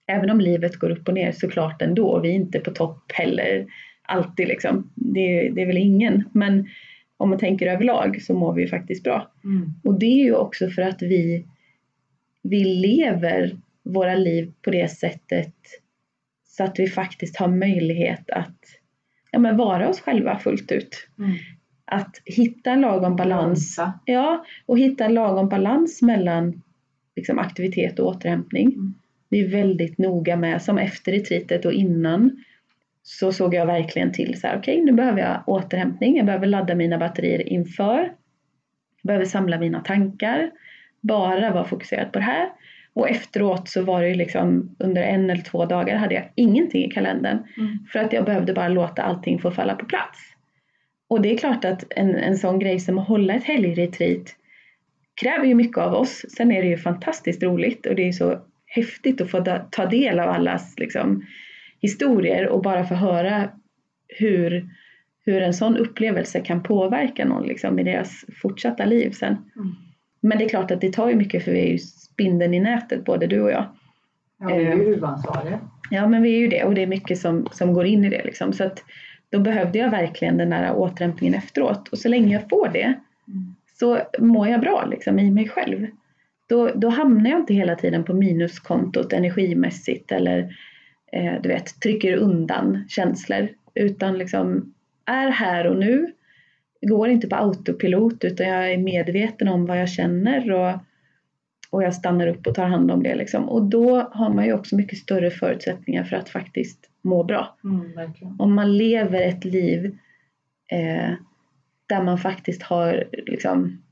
[0.07, 3.11] Även om livet går upp och ner såklart ändå och vi är inte på topp
[3.13, 3.65] heller
[4.01, 4.91] alltid liksom.
[4.95, 6.29] Det, det är väl ingen.
[6.33, 6.67] Men
[7.17, 9.31] om man tänker överlag så mår vi faktiskt bra.
[9.43, 9.73] Mm.
[9.83, 11.45] Och det är ju också för att vi,
[12.43, 15.55] vi lever våra liv på det sättet
[16.47, 18.59] så att vi faktiskt har möjlighet att
[19.35, 21.07] ja, men vara oss själva fullt ut.
[21.19, 21.31] Mm.
[21.85, 23.75] Att hitta en lagom balans.
[23.77, 23.99] Bromsa.
[24.05, 26.61] Ja, och hitta en lagom balans mellan
[27.15, 28.67] liksom, aktivitet och återhämtning.
[28.67, 28.93] Mm.
[29.29, 32.43] Vi är väldigt noga med, som efter retreatet och innan,
[33.03, 36.75] så såg jag verkligen till så här, okej nu behöver jag återhämtning, jag behöver ladda
[36.75, 37.99] mina batterier inför,
[39.01, 40.51] jag behöver samla mina tankar,
[41.01, 42.49] bara vara fokuserad på det här.
[42.95, 46.85] Och efteråt så var det ju liksom under en eller två dagar hade jag ingenting
[46.85, 47.77] i kalendern Mm.
[47.91, 50.19] för att jag behövde bara låta allting få falla på plats.
[51.07, 54.35] Och det är klart att en, en sån grej som att hålla ett helgretreat
[55.21, 56.25] kräver ju mycket av oss.
[56.37, 60.19] Sen är det ju fantastiskt roligt och det är så häftigt att få ta del
[60.19, 61.25] av allas liksom,
[61.81, 63.49] historier och bara få höra
[64.07, 64.69] hur,
[65.25, 69.37] hur en sån upplevelse kan påverka någon liksom, i deras fortsatta liv sen.
[69.55, 69.75] Mm.
[70.25, 72.59] Men det är klart att det tar ju mycket för vi är ju spindeln i
[72.59, 73.65] nätet både du och jag.
[74.39, 75.59] Ja, vi är ju huvudansvariga.
[75.89, 78.09] Ja men vi är ju det och det är mycket som, som går in i
[78.09, 78.53] det liksom.
[78.53, 78.83] Så att
[79.29, 82.93] då behövde jag verkligen den där återhämtningen efteråt och så länge jag får det
[83.27, 83.55] Mm.
[83.79, 85.87] så mår jag bra liksom i mig själv.
[86.47, 90.55] Då, då hamnar jag inte hela tiden på minuskontot energimässigt eller
[91.11, 94.73] eh, du vet trycker undan känslor utan liksom
[95.05, 96.11] är här och nu.
[96.87, 100.79] Går inte på autopilot utan jag är medveten om vad jag känner och,
[101.69, 103.49] och jag stannar upp och tar hand om det liksom.
[103.49, 107.91] Och då har man ju också mycket större förutsättningar för att faktiskt må bra Mm,
[108.39, 109.85] om man lever ett liv
[110.71, 111.13] eh,
[111.87, 113.83] där man faktiskt har liksom,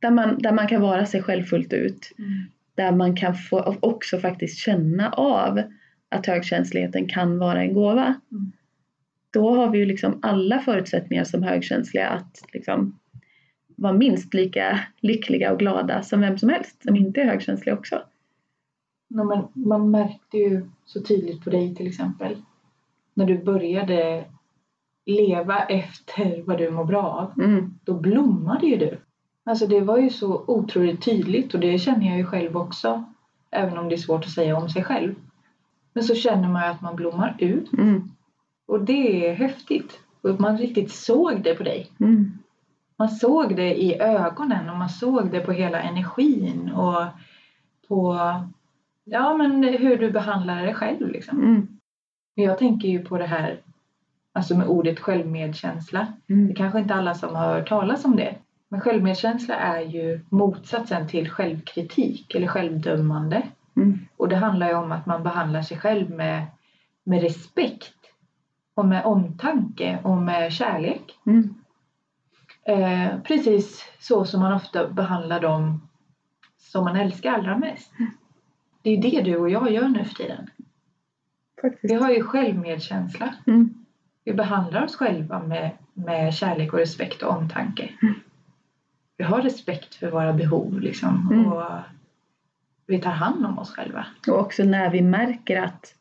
[0.00, 2.12] där man, där man kan vara sig själv fullt ut.
[2.18, 2.30] Mm.
[2.74, 5.62] Där man kan få också faktiskt känna av
[6.08, 8.14] att högkänsligheten kan vara en gåva.
[8.32, 8.52] Mm.
[9.36, 12.98] Då har vi ju liksom alla förutsättningar som högkänsliga att liksom
[13.76, 18.02] vara minst lika lyckliga och glada som vem som helst som inte är högkänslig också.
[19.08, 22.36] Ja, men man märkte ju så tydligt på dig till exempel
[23.14, 24.24] när du började
[25.06, 27.44] leva efter vad du mår bra av.
[27.44, 27.74] Mm.
[27.84, 28.98] Då blommade ju du.
[29.44, 33.04] Alltså det var ju så otroligt tydligt och det känner jag ju själv också.
[33.50, 35.14] Även om det är svårt att säga om sig själv.
[35.92, 38.10] Men så känner man ju att man blommar ut Mm.
[38.66, 40.00] Och det är häftigt.
[40.22, 41.90] Och man riktigt såg det på dig.
[42.00, 42.32] Mm.
[42.96, 47.04] Man såg det i ögonen och man såg det på hela energin och
[47.88, 48.16] på
[49.04, 51.08] ja, men hur du behandlar dig själv.
[51.10, 51.38] Liksom.
[51.42, 51.68] Mm.
[52.34, 53.60] Jag tänker ju på det här
[54.32, 56.06] alltså med ordet självmedkänsla.
[56.26, 56.54] Det är Mm.
[56.54, 58.34] kanske inte alla som har hört talas om det.
[58.68, 63.42] Men självmedkänsla är ju motsatsen till självkritik eller självdömande.
[63.76, 63.98] Mm.
[64.16, 66.46] Och det handlar ju om att man behandlar sig själv med,
[67.04, 67.92] med respekt
[68.76, 71.18] och med omtanke och med kärlek.
[71.26, 71.54] Mm.
[72.66, 75.88] Eh, precis så som man ofta behandlar dem
[76.58, 77.92] som man älskar allra mest.
[78.82, 80.50] Det är det du och jag gör nu för tiden.
[81.60, 81.92] Faktiskt.
[81.92, 83.34] Vi har ju självmedkänsla.
[83.46, 83.74] Mm.
[84.24, 87.90] Vi behandlar oss själva med, med kärlek och respekt och omtanke.
[88.02, 88.14] Mm.
[89.16, 91.28] Vi har respekt för våra behov liksom.
[91.32, 91.52] Mm.
[91.52, 91.70] Och
[92.86, 94.06] vi tar hand om oss själva.
[94.28, 95.94] Och också när vi märker att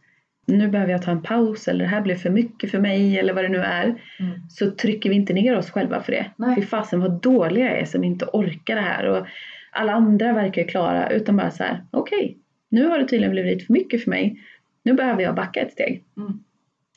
[0.46, 3.34] nu behöver jag ta en paus eller det här blev för mycket för mig eller
[3.34, 3.86] vad det nu är.
[3.86, 4.32] Mm.
[4.50, 6.32] Så trycker vi inte ner oss själva för det.
[6.36, 6.56] Nej.
[6.56, 9.06] Fy fasen vad dåliga jag är som inte orkar det här.
[9.06, 9.28] Och
[9.72, 11.10] alla andra verkar klara.
[11.10, 12.38] Utan bara så här, okej.
[12.70, 14.42] nu har det tydligen blivit för mycket för mig.
[14.84, 16.04] Nu behöver jag backa ett steg.
[16.18, 16.40] Mm.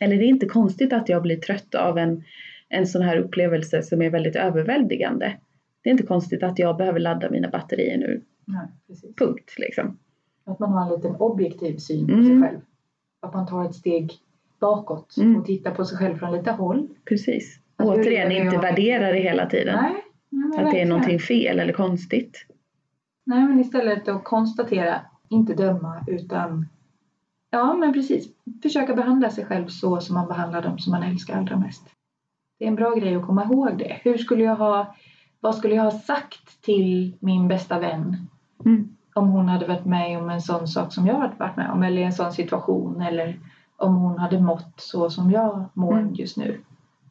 [0.01, 2.23] Eller det är inte konstigt att jag blir trött av en,
[2.69, 5.37] en sån här upplevelse som är väldigt överväldigande.
[5.83, 8.23] Det är inte konstigt att jag behöver ladda mina batterier nu.
[8.45, 8.67] Nej.
[9.19, 9.99] Punkt liksom.
[10.45, 12.27] Att man har en liten objektiv syn på Mm.
[12.27, 12.61] sig själv.
[13.21, 14.13] Att man tar ett steg
[14.61, 15.37] bakåt Mm.
[15.37, 16.89] och tittar på sig själv från lite håll.
[17.05, 17.61] Precis.
[17.77, 18.63] Att Återigen, inte jag?
[18.63, 19.79] värdera det hela tiden.
[19.83, 22.47] Nej, nej att det är någonting fel eller konstigt.
[23.27, 26.67] Nej, men istället att konstatera, inte döma, utan
[27.51, 28.29] ja, men precis.
[28.63, 31.83] Försöka behandla sig själv så som man behandlar dem som man älskar allra mest.
[32.59, 34.01] Det är en bra grej att komma ihåg det.
[34.03, 34.95] Hur skulle jag ha,
[35.41, 38.17] vad skulle jag ha sagt till min bästa vän
[38.65, 38.97] Mm.
[39.15, 41.83] Om hon hade varit med om en sån sak som jag hade varit med om
[41.83, 43.39] eller i en sån situation eller
[43.77, 46.15] om hon hade mått så som jag mår Mm.
[46.15, 46.61] just nu.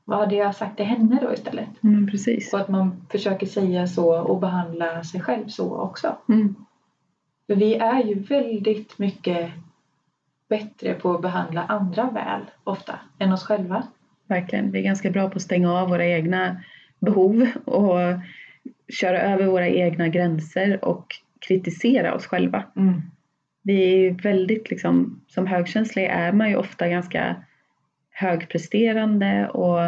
[0.06, 1.84] Vad hade jag sagt till henne då istället?
[1.84, 2.54] Mm, precis.
[2.54, 6.16] Och att man försöker säga så och behandla sig själv så också.
[6.30, 6.56] Mm.
[7.48, 9.52] För vi är ju väldigt mycket
[10.50, 13.84] bättre på att behandla andra väl ofta än oss själva.
[14.28, 14.72] Verkligen.
[14.72, 16.62] Vi är ganska bra på att stänga av våra egna
[17.00, 18.00] behov och
[18.94, 22.64] köra över våra egna gränser och kritisera oss själva.
[23.64, 27.36] Vi är ju väldigt liksom, som högkänslig är man ju ofta ganska
[28.12, 29.82] högpresterande och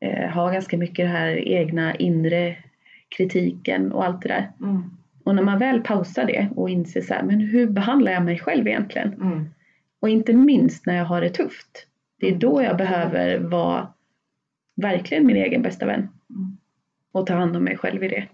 [0.00, 2.56] eh, har ganska mycket det här egna inre
[3.16, 4.52] kritiken och allt det där.
[4.60, 4.82] Mm.
[5.24, 8.38] Och när man väl pausar det och inser så här, men hur behandlar jag mig
[8.38, 9.12] själv egentligen?
[9.12, 9.48] Mm.
[10.00, 11.86] Och inte minst när jag har det tufft.
[12.20, 13.88] Det är då jag behöver vara
[14.76, 16.08] verkligen min egen bästa vän.
[16.30, 16.56] Mm.
[17.12, 18.28] Och ta hand om mig själv i det.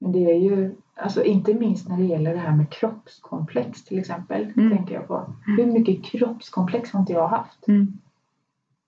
[0.00, 3.98] Men det är ju, alltså inte minst när det gäller det här med kroppskomplex till
[3.98, 4.76] exempel, Mm.
[4.76, 5.34] tänker jag på.
[5.46, 7.68] Hur mycket kroppskomplex har inte jag haft?
[7.68, 7.98] Mm.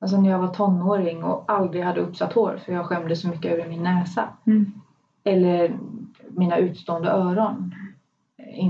[0.01, 3.53] Alltså när jag var tonåring och aldrig hade uppsatt hår för jag skämdes så mycket
[3.53, 4.29] över min näsa.
[4.47, 4.73] Mm.
[5.25, 5.77] Eller
[6.29, 7.75] mina utstående öron.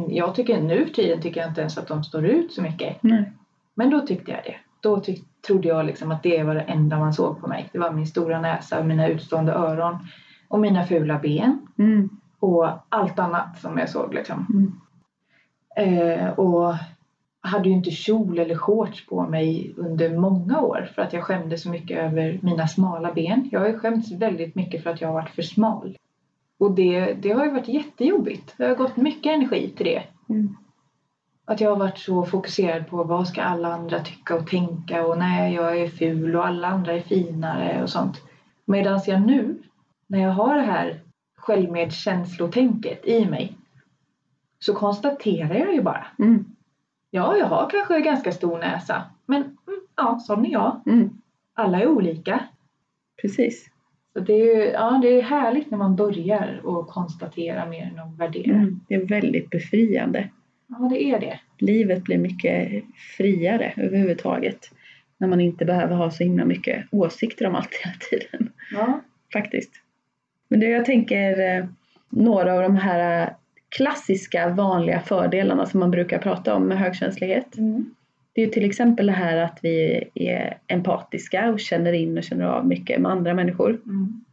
[0.09, 2.97] Jag tycker nu för tiden tycker jag inte ens att de står ut så mycket.
[3.03, 3.33] Nej.
[3.75, 4.57] Men då tyckte jag det.
[4.81, 7.69] Då tyck- trodde jag liksom att det var det enda man såg på mig.
[7.73, 9.97] Det var min stora näsa och mina utstående öron.
[10.49, 11.59] Och mina fula ben.
[11.79, 12.09] Mm.
[12.45, 14.47] Och allt annat som jag såg liksom.
[14.51, 14.73] Mm.
[15.77, 16.75] Eh, och
[17.41, 21.63] hade ju inte kjol eller shorts på mig under många år för att jag skämdes
[21.63, 23.49] så mycket över mina smala ben.
[23.53, 25.97] Jag har ju skämts väldigt mycket för att jag har varit för smal.
[26.59, 28.55] Och det, det har ju varit jättejobbigt.
[28.57, 30.03] Det har gått mycket energi till det.
[30.29, 30.57] Mm.
[31.45, 35.19] Att jag har varit så fokuserad på vad ska alla andra tycka och tänka och
[35.19, 38.23] nej, jag är ful och alla andra är finare och sånt.
[38.65, 39.63] Medan jag nu,
[40.07, 41.04] när jag har det här
[41.45, 43.53] självmedkänslotänket i mig,
[44.59, 46.07] så konstaterar jag ju bara.
[46.19, 46.45] Mm.
[47.11, 50.81] Ja, jag har kanske ganska stor näsa, men mm, ja, sån är jag.
[50.87, 51.11] Mm.
[51.55, 52.45] Alla är olika.
[53.23, 53.71] Precis.
[54.13, 57.99] Så det är, ju, ja, det är härligt när man börjar och konstatera mer än
[57.99, 58.57] att värdera.
[58.57, 58.81] Mm.
[58.89, 60.29] Det är väldigt befriande.
[60.67, 61.41] Ja, det är det.
[61.59, 62.85] Livet blir mycket
[63.17, 64.71] friare överhuvudtaget.
[65.19, 68.53] När man inte behöver ha så himla mycket åsikter om allt hela tiden.
[68.73, 69.01] Ja.
[69.33, 69.84] Faktiskt.
[70.55, 71.65] Men det jag tänker, eh,
[72.11, 73.29] några av de här eh,
[73.69, 77.59] klassiska vanliga fördelarna som man brukar prata om med högkänslighet.
[77.59, 77.95] Mm.
[78.35, 82.25] Det är ju till exempel det här att vi är empatiska och känner in och
[82.25, 83.71] känner av mycket med andra människor.
[83.71, 84.25] Mm.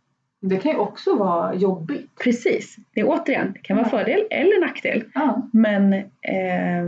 [0.41, 2.09] Det kan ju också vara jobbigt.
[2.23, 5.03] Precis, det är återigen, det kan vara fördel eller nackdel.
[5.13, 5.49] Ja.
[5.53, 6.85] Men eh,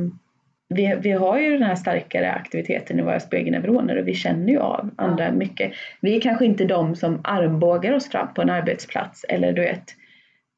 [0.75, 4.59] vi, vi har ju den här starkare aktiviteten i våra spegelneuroner och vi känner ju
[4.59, 5.71] av andra mycket.
[6.01, 9.83] Vi är kanske inte de som armbågar oss fram på en arbetsplats eller du vet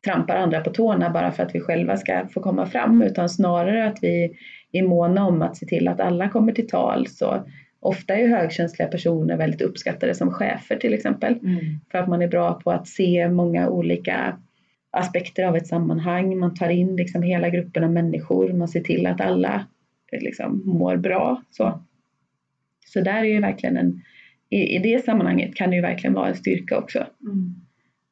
[0.05, 3.88] trampar andra på tårna bara för att vi själva ska få komma fram utan snarare
[3.88, 4.32] att vi
[4.72, 7.47] är måna om att se till att alla kommer till tals och
[7.80, 11.59] ofta är ju högkänsliga personer väldigt uppskattade som chefer till exempel Mm.
[11.91, 14.38] för att man är bra på att se många olika
[14.91, 16.39] aspekter av ett sammanhang.
[16.39, 18.53] Man tar in liksom hela gruppen av människor.
[18.53, 19.66] Man ser till att alla
[20.22, 21.41] liksom mår bra.
[21.51, 21.80] Så,
[22.86, 24.01] så där är ju verkligen en,
[24.49, 27.05] i, i det sammanhanget kan det ju verkligen vara en styrka också.
[27.24, 27.55] Mm.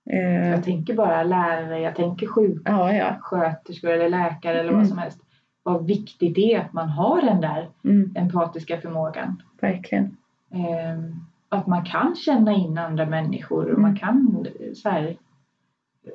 [0.10, 2.28] Eh, Jag tänker bara lärare, jag tänker
[2.66, 3.16] ja, ja.
[3.22, 4.80] sjuksköterskor eller läkare eller Mm.
[4.80, 5.20] vad som helst.
[5.64, 9.42] Vad viktigt det är att man har den där Mm, empatiska förmågan.
[9.62, 10.18] verkligen.
[10.52, 11.12] Ehm,
[11.50, 13.82] att man kan känna in andra människor och Mm.
[13.82, 15.16] man kan eh, så här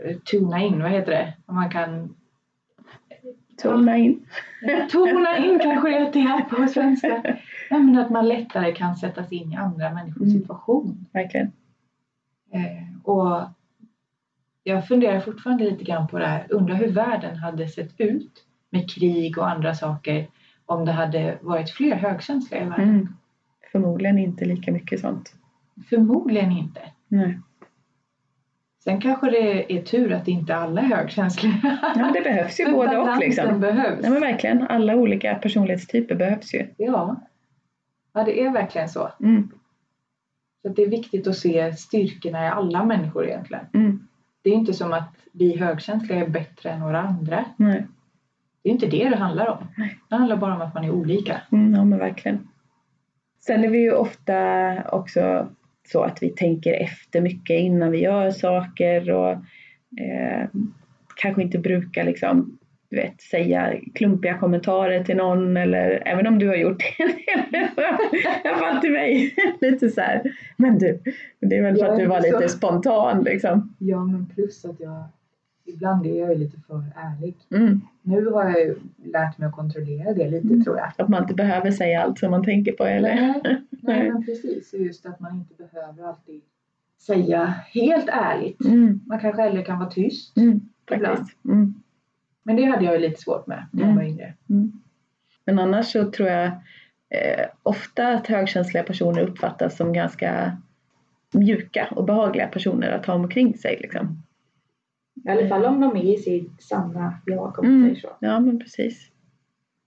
[0.04, 1.34] eh, tuna in, vad heter det?
[1.52, 2.14] Man kan
[3.62, 4.26] Tona in.
[4.90, 7.22] tona in kanske är det här på svenska.
[7.70, 10.40] Nej, men att man lättare kan sätta sig in i andra människors Mm.
[10.40, 11.06] situation.
[11.12, 11.52] Verkligen.
[12.52, 13.42] Eh, och
[14.62, 16.46] jag funderar fortfarande lite grann på det här.
[16.50, 20.26] Undrar hur världen hade sett ut med krig och andra saker
[20.66, 22.88] om det hade varit fler högkänsliga i världen.
[22.88, 23.08] Mm.
[23.72, 25.34] Förmodligen inte lika mycket sånt.
[25.88, 26.80] Förmodligen inte.
[27.08, 27.38] Nej.
[28.88, 31.78] Sen kanske det är tur att inte alla är högkänsliga.
[31.96, 33.60] Ja, det behövs ju För både och liksom.
[33.60, 34.00] behövs.
[34.02, 34.62] Ja, men verkligen.
[34.62, 36.66] Alla olika personlighetstyper behövs ju.
[36.76, 37.16] ja.
[38.12, 39.12] ja, det är verkligen så.
[39.20, 39.50] Mm.
[40.62, 43.64] så att det är viktigt att se styrkorna i alla människor egentligen.
[43.74, 44.08] Mm.
[44.42, 47.44] Det är inte som att vi högkänsliga är bättre än några andra.
[47.56, 47.86] Nej.
[48.62, 49.66] Det är inte det det handlar om.
[49.76, 49.98] Nej.
[50.08, 51.40] Det handlar bara om att man är olika.
[51.52, 52.48] Mm, ja men verkligen.
[53.40, 54.34] Sen är vi ju ofta
[54.92, 55.48] också
[55.92, 59.30] så att vi tänker efter mycket innan vi gör saker och
[60.00, 60.48] eh,
[61.16, 62.58] kanske inte brukar liksom
[62.90, 68.48] du vet, säga klumpiga kommentarer till någon eller även om du har gjort det i
[68.48, 69.34] alla fall till mig.
[69.60, 70.22] lite så här.
[70.56, 71.00] Men du,
[71.40, 73.74] det är väl för Jag att du var så- lite spontan liksom.
[73.78, 75.04] Ja, men plus att jag
[75.68, 77.36] ibland är jag ju lite för ärlig.
[77.50, 77.80] Mm.
[78.02, 80.64] Nu har jag ju lärt mig att kontrollera det lite Mm.
[80.64, 80.90] tror jag.
[80.98, 83.14] Att man inte behöver säga allt som man tänker på eller?
[83.14, 84.10] Nej, nej, Nej.
[84.12, 84.74] men precis.
[84.74, 86.40] Just att man inte behöver alltid
[86.98, 88.64] säga helt ärligt.
[88.64, 89.00] Mm.
[89.06, 90.36] Man kanske hellre kan vara tyst.
[90.36, 90.60] Mm.
[90.92, 91.26] Ibland.
[91.44, 91.74] Mm.
[92.42, 93.96] Men det hade jag ju lite svårt med när jag Mm.
[93.96, 94.34] var yngre.
[95.44, 96.46] Men annars så tror jag
[97.10, 100.56] eh, ofta att högkänsliga personer uppfattas som ganska
[101.32, 103.78] mjuka och behagliga personer att ha omkring sig.
[103.82, 104.22] Liksom.
[105.24, 107.88] I alla fall om de är i sitt sanna jag, om man Mm.
[107.88, 108.16] säger så.
[108.20, 109.10] Ja men precis.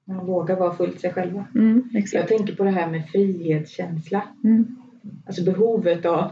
[0.06, 1.46] Man vågar vara fullt sig själva.
[1.56, 4.22] Mm, Jag tänker på det här med frihetskänsla.
[4.44, 4.76] Mm,
[5.26, 6.32] Alltså behovet av,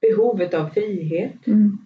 [0.00, 1.46] behovet av frihet.
[1.46, 1.78] mm,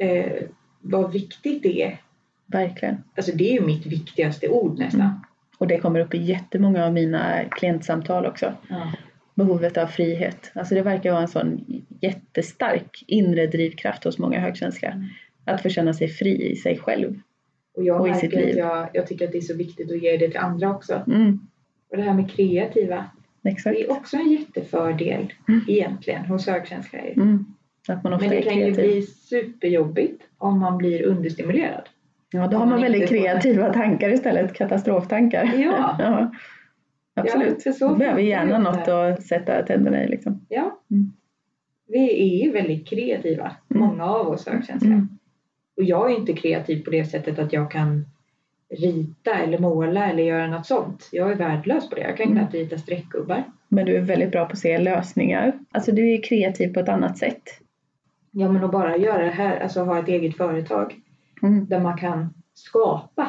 [0.00, 0.42] Eh,
[0.80, 2.00] vad viktigt det är.
[2.46, 2.96] verkligen.
[3.16, 5.00] Alltså det är ju mitt viktigaste ord nästan.
[5.00, 5.12] Mm.
[5.58, 8.52] Och det kommer upp i jättemånga av mina klientsamtal också.
[8.68, 8.92] Ja.
[9.34, 10.50] behovet av frihet.
[10.54, 11.64] Alltså det verkar vara en sån
[12.00, 15.04] jättestark inre drivkraft hos många högkänsliga.
[15.48, 17.20] Att få känna sig fri i sig själv.
[17.76, 18.56] Och jag Och i sitt liv.
[18.58, 21.02] jag, jag tycker att det är så viktigt att ge det till andra också.
[21.06, 21.40] Mm,
[21.90, 23.04] Och det här med kreativa,
[23.44, 23.76] exakt.
[23.76, 25.60] det är också en jättefördel Mm.
[25.68, 27.02] egentligen hos högkänsliga.
[27.04, 27.44] Mm,
[27.88, 31.82] att man ofta Men det kan ju bli superjobbigt om man blir understimulerad.
[32.32, 35.44] Ja, då har man man väldigt inte får- kreativa tankar istället, katastroftankar.
[35.56, 35.96] Ja.
[35.98, 36.32] ja.
[37.14, 37.62] Absolut.
[37.62, 40.46] för så behöver gärna något att sätta tänderna i liksom.
[40.48, 40.78] Ja.
[40.90, 41.12] Mm.
[41.88, 43.82] Vi är ju väldigt kreativa, Mm.
[43.88, 44.92] många av oss högkänsliga.
[44.94, 45.08] Mm.
[45.78, 48.04] Och jag är inte kreativ på det sättet att jag kan
[48.78, 51.08] rita eller måla eller göra något sånt.
[51.12, 52.00] Jag är värdelös på det.
[52.00, 52.38] Jag kan Mm.
[52.38, 53.44] knappt rita streckgubbar.
[53.68, 55.52] Men du är väldigt bra på att se lösningar.
[55.72, 57.42] Alltså du är kreativ på ett annat sätt.
[58.30, 60.94] Ja men att bara göra det här, alltså ha ett eget företag
[61.42, 61.66] Mm.
[61.66, 63.28] där man kan skapa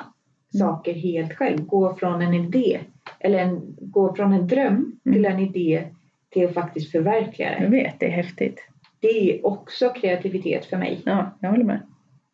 [0.53, 1.65] saker helt själv.
[1.65, 2.79] Gå från en idé
[3.19, 5.83] eller en, gå från en dröm till en idé
[6.29, 7.67] till att faktiskt förverkliga Jag det.
[7.77, 8.59] vet, det är häftigt.
[8.99, 9.07] Det
[9.39, 11.01] är också kreativitet för mig.
[11.05, 11.79] Ja, jag håller med.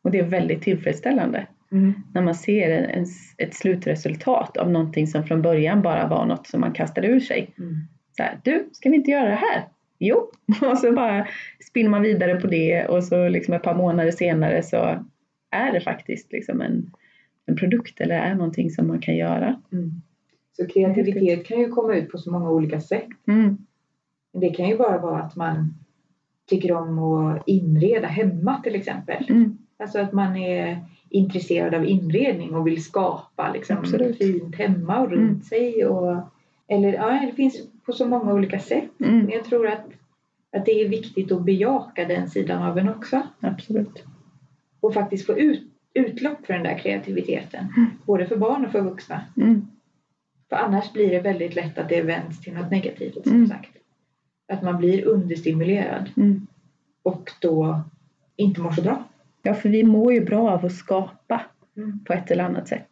[0.05, 1.47] Och det är väldigt tillfredsställande
[2.13, 3.05] när man ser en,
[3.37, 7.53] ett slutresultat av någonting som från början bara var något som man kastade ur sig.
[7.57, 7.75] Mm.
[8.17, 9.67] Så här, du, ska vi inte göra det här?
[9.99, 10.31] Jo,
[10.71, 11.27] och så bara
[11.69, 15.05] spinner man vidare på det och så liksom ett par månader senare så
[15.51, 16.91] är det faktiskt liksom en,
[17.45, 19.61] en produkt eller är någonting som man kan göra.
[19.71, 19.91] Mm.
[20.57, 23.07] Så kreativitet kan ju komma ut på så många olika sätt.
[23.27, 23.57] Mm.
[24.33, 25.73] Det kan ju bara vara att man
[26.49, 29.25] tycker om att inreda hemma till exempel.
[29.29, 29.57] Mm.
[29.79, 34.17] Alltså att man är intresserad av inredning och vill skapa liksom, Absolut.
[34.17, 35.41] fint hemma och runt Mm.
[35.41, 35.85] sig.
[35.85, 36.21] Och,
[36.67, 37.55] eller ja, det finns
[37.85, 38.89] på så många olika sätt.
[38.99, 39.17] Mm.
[39.19, 39.85] Men jag tror att,
[40.57, 43.21] att det är viktigt att bejaka den sidan av en också.
[43.39, 44.03] Absolut.
[44.79, 45.63] Och faktiskt få ut,
[45.93, 47.65] utlopp för den där kreativiteten.
[47.77, 47.89] Mm.
[48.05, 49.21] Både för barn och för vuxna.
[49.37, 49.67] Mm.
[50.49, 53.47] För annars blir det väldigt lätt att det vänds till något negativt som Mm.
[53.47, 53.71] sagt.
[54.47, 56.47] Att man blir understimulerad Mm.
[57.03, 57.81] och då
[58.35, 59.03] inte mår så bra.
[59.45, 61.41] Ja, för vi mår ju bra av att skapa
[61.77, 62.03] Mm.
[62.03, 62.87] på ett eller annat sätt.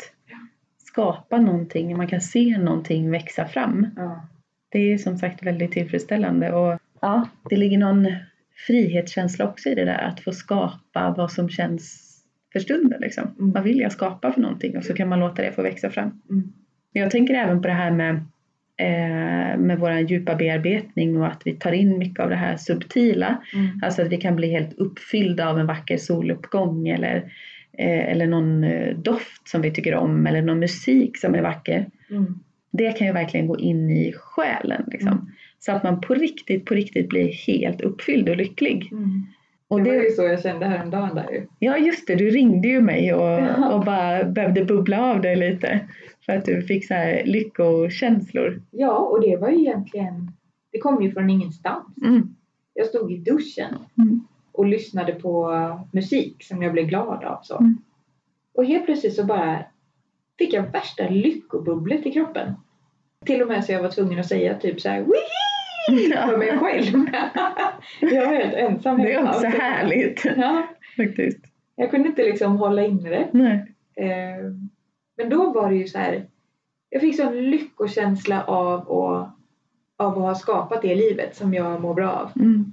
[0.77, 3.87] Skapa någonting, man kan se någonting växa fram.
[3.95, 4.27] Ja.
[4.69, 8.07] Det är som sagt väldigt tillfredsställande och ja, det ligger någon
[8.67, 12.09] frihetskänsla också i det där att få skapa vad som känns
[12.53, 13.23] för stunden liksom.
[13.39, 13.51] Mm.
[13.51, 16.21] Vad vill jag skapa för någonting och så kan man låta det få växa fram.
[16.29, 16.53] Mm.
[16.91, 18.25] Jag tänker även på det här med,
[19.57, 23.37] med vår djupa bearbetning och att vi tar in mycket av det här subtila.
[23.53, 23.81] Mm.
[23.83, 27.15] Alltså att vi kan bli helt uppfyllda av en vacker soluppgång eller,
[27.77, 31.85] eh, eller någon eh, doft som vi tycker om eller någon musik som är vacker.
[32.09, 32.39] Mm.
[32.71, 35.11] Det kan ju verkligen gå in i själen liksom.
[35.11, 35.25] Mm.
[35.59, 38.89] Så att man på riktigt, på riktigt blir helt uppfylld och lycklig.
[39.67, 41.47] Och det var det, ju så jag kände häromdagen där ju.
[41.59, 43.73] ja just det, du ringde ju mig och, Ja.
[43.73, 45.79] och bara behövde bubbla av dig lite.
[46.25, 48.61] För att du fick så här lyckokänslor.
[48.71, 50.31] Ja, och det var ju egentligen,
[50.71, 51.85] det kom ju från ingenstans.
[52.05, 52.35] Mm.
[52.73, 54.27] Jag stod i duschen Mm.
[54.51, 55.51] och lyssnade på
[55.91, 57.39] musik som jag blev glad av.
[57.43, 57.57] Så.
[57.57, 57.77] Mm.
[58.55, 59.65] Och helt plötsligt så bara
[60.37, 62.53] fick jag värsta lyckobubblet i kroppen.
[63.25, 65.43] Till och med så jag var tvungen att säga typ så här "Wihi!"
[66.29, 67.05] För mig själv.
[68.13, 70.67] jag var helt ensam Det är också härligt Ja,
[70.97, 71.39] faktiskt.
[71.75, 73.27] jag kunde inte liksom hålla inne det.
[73.31, 73.75] Nej.
[73.95, 74.43] Eh,
[75.17, 76.25] Men då var det ju så här.
[76.89, 79.29] Jag fick sån lyckokänsla av att,
[79.97, 82.31] av att ha skapat det livet som jag mår bra av.
[82.41, 82.71] Mm.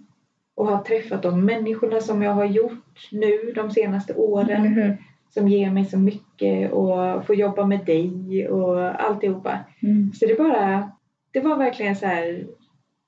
[0.55, 4.63] Och ha träffat de människorna som jag har gjort nu de senaste åren.
[4.63, 4.97] hur?
[5.35, 9.59] Som ger mig så mycket och få jobba med dig och alltihopa.
[9.83, 10.13] Mm.
[10.13, 10.91] Så det bara,
[11.33, 12.47] det var verkligen så här.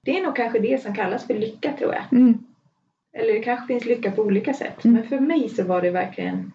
[0.05, 2.03] Det är nog kanske det som kallas för lycka tror jag.
[2.13, 2.39] Mm.
[3.13, 4.85] Eller det kanske finns lycka på olika sätt.
[4.85, 4.97] Mm.
[4.97, 6.53] Men för mig så var det verkligen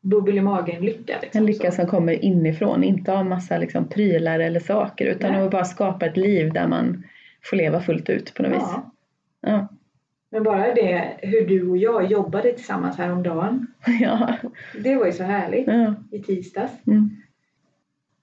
[0.00, 1.18] bubbel i magen lycka.
[1.22, 1.38] Liksom.
[1.38, 5.42] En lycka som kommer inifrån, inte av massa liksom prylar eller saker utan Nej.
[5.42, 7.04] att bara skapa ett liv där man
[7.42, 8.62] får leva fullt ut på något vis.
[8.62, 8.90] Ja.
[9.40, 9.68] Ja.
[10.30, 13.66] Men bara det hur du och jag jobbade tillsammans häromdagen.
[14.00, 14.36] Ja.
[14.82, 15.94] Det var ju så härligt ja.
[16.10, 16.72] i tisdags.
[16.86, 17.21] Mm.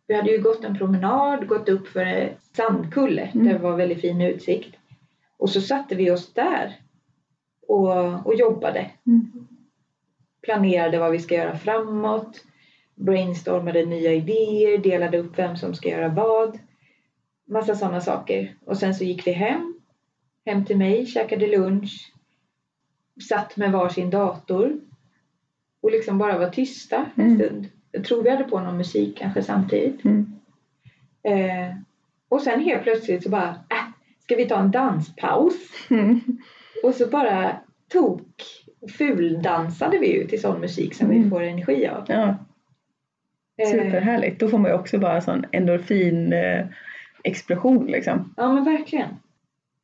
[0.10, 3.45] Vi hade ju gått en promenad, gått upp för en sandkulle Mm.
[3.47, 4.76] där det var väldigt fin utsikt.
[5.38, 6.76] Och så satte vi oss där
[7.68, 8.91] och, och jobbade.
[9.07, 9.32] Mm.
[10.41, 12.43] Planerade vad vi ska göra framåt.
[12.95, 16.60] Brainstormade nya idéer, delade upp vem som ska göra vad.
[17.47, 18.55] Massa sådana saker.
[18.66, 19.74] Och sen så gick vi hem.
[20.45, 22.14] Hem till mig, käkade lunch.
[23.30, 24.80] Satt med varsin dator.
[25.82, 27.39] Och liksom bara var tysta en Mm.
[27.39, 27.68] stund.
[27.91, 30.05] Jag tror vi hade på någon musik kanske samtidigt.
[30.05, 30.33] Mm.
[31.23, 31.75] Eh,
[32.29, 33.85] och sen helt plötsligt så bara, äh,
[34.19, 35.53] ska vi ta en danspaus?
[35.89, 36.19] Mm.
[36.83, 37.59] Och så bara
[37.93, 38.43] tok
[38.97, 41.29] fuldansade vi ju till sån musik som vi Mm.
[41.29, 42.05] får energi av.
[42.07, 42.35] Ja,
[43.61, 44.39] Eh, superhärligt.
[44.39, 46.65] Då får man ju också bara sån endorfin eh,
[47.23, 48.33] explosion liksom.
[48.37, 49.09] ja men verkligen.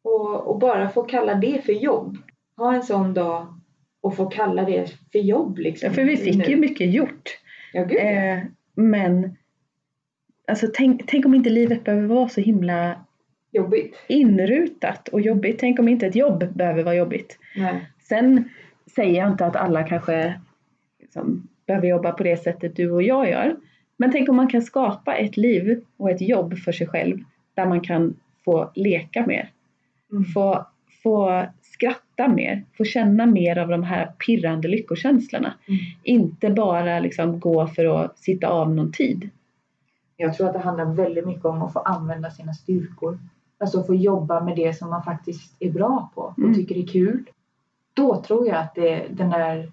[0.03, 2.18] Och, och bara få kalla det för jobb.
[2.58, 3.60] Ha en sån dag
[4.01, 5.88] och få kalla det för jobb liksom.
[5.88, 6.62] Ja, för vi fick ju Nu.
[6.62, 7.30] mycket gjort.
[7.76, 7.98] Ja, gud.
[8.00, 8.40] Eh,
[8.76, 9.38] men
[10.48, 13.06] alltså, tänk, tänk om inte livet behöver vara så himla
[13.52, 13.96] Jobbigt.
[14.08, 15.60] inrutat och jobbigt.
[15.60, 17.40] Tänk om inte ett jobb behöver vara jobbigt.
[17.56, 17.90] Nej.
[18.00, 18.50] Sen
[18.96, 20.40] säger jag inte att alla kanske
[21.00, 23.56] liksom, behöver jobba på det sättet du och jag gör.
[23.98, 27.18] Men tänk om man kan skapa ett liv och ett jobb för sig själv
[27.54, 28.16] där man kan
[28.46, 29.50] få leka mer,
[30.12, 30.24] Mm.
[30.26, 30.66] få,
[31.04, 35.53] få skratta mer, få känna mer av de här pirrande lyckokänslorna.
[35.68, 35.80] Mm.
[36.03, 39.30] Inte bara liksom gå för att sitta av någon tid.
[40.18, 43.20] Jag tror att det handlar väldigt mycket om att få använda sina styrkor.
[43.57, 46.53] Alltså få jobba med det som man faktiskt är bra på och Mm.
[46.53, 47.24] tycker är kul.
[47.93, 49.72] Då tror jag att det, den, där,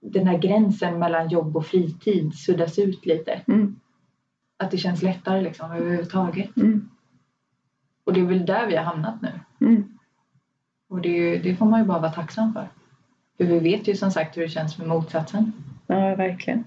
[0.00, 3.40] den här gränsen mellan jobb och fritid suddas ut lite.
[3.48, 3.76] Mm,
[4.56, 6.56] Att det känns lättare liksom överhuvudtaget.
[6.56, 6.88] mm,
[8.04, 9.30] Och det är väl där vi har hamnat nu.
[9.66, 9.97] mm.
[10.88, 12.68] Och det, det får man ju bara vara tacksam för.
[13.36, 15.52] För vi vet ju som sagt hur det känns med motsatsen.
[15.86, 16.64] Ja, verkligen.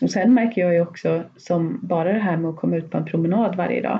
[0.00, 2.98] Och sen märker jag ju också som bara det här med att komma ut på
[2.98, 3.98] en promenad varje dag.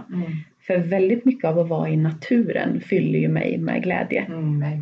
[0.67, 4.25] För väldigt mycket av att vara i naturen fyller ju mig med glädje.
[4.25, 4.81] Mm, mig.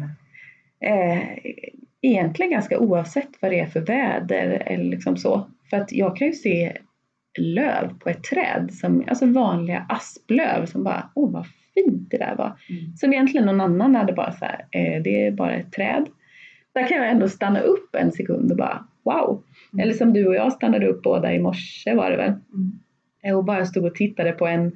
[0.80, 1.22] Eh,
[2.02, 5.46] egentligen ganska oavsett vad det är för väder eller liksom så.
[5.70, 6.76] För att jag kan ju se
[7.38, 11.46] löv på ett träd, som, alltså vanliga asplöv som bara, åh vad
[11.84, 12.52] fint det där var.
[12.70, 12.96] Mm.
[12.96, 16.06] Som egentligen någon annan hade bara så här, eh, det är bara ett träd.
[16.74, 19.42] Där kan jag ändå stanna upp en sekund och bara, wow.
[19.72, 19.82] Mm.
[19.82, 22.30] Eller som du och jag stannade upp båda i morse var det väl.
[22.30, 22.78] Mm.
[23.24, 24.72] Eh, Och bara stod och tittade på en,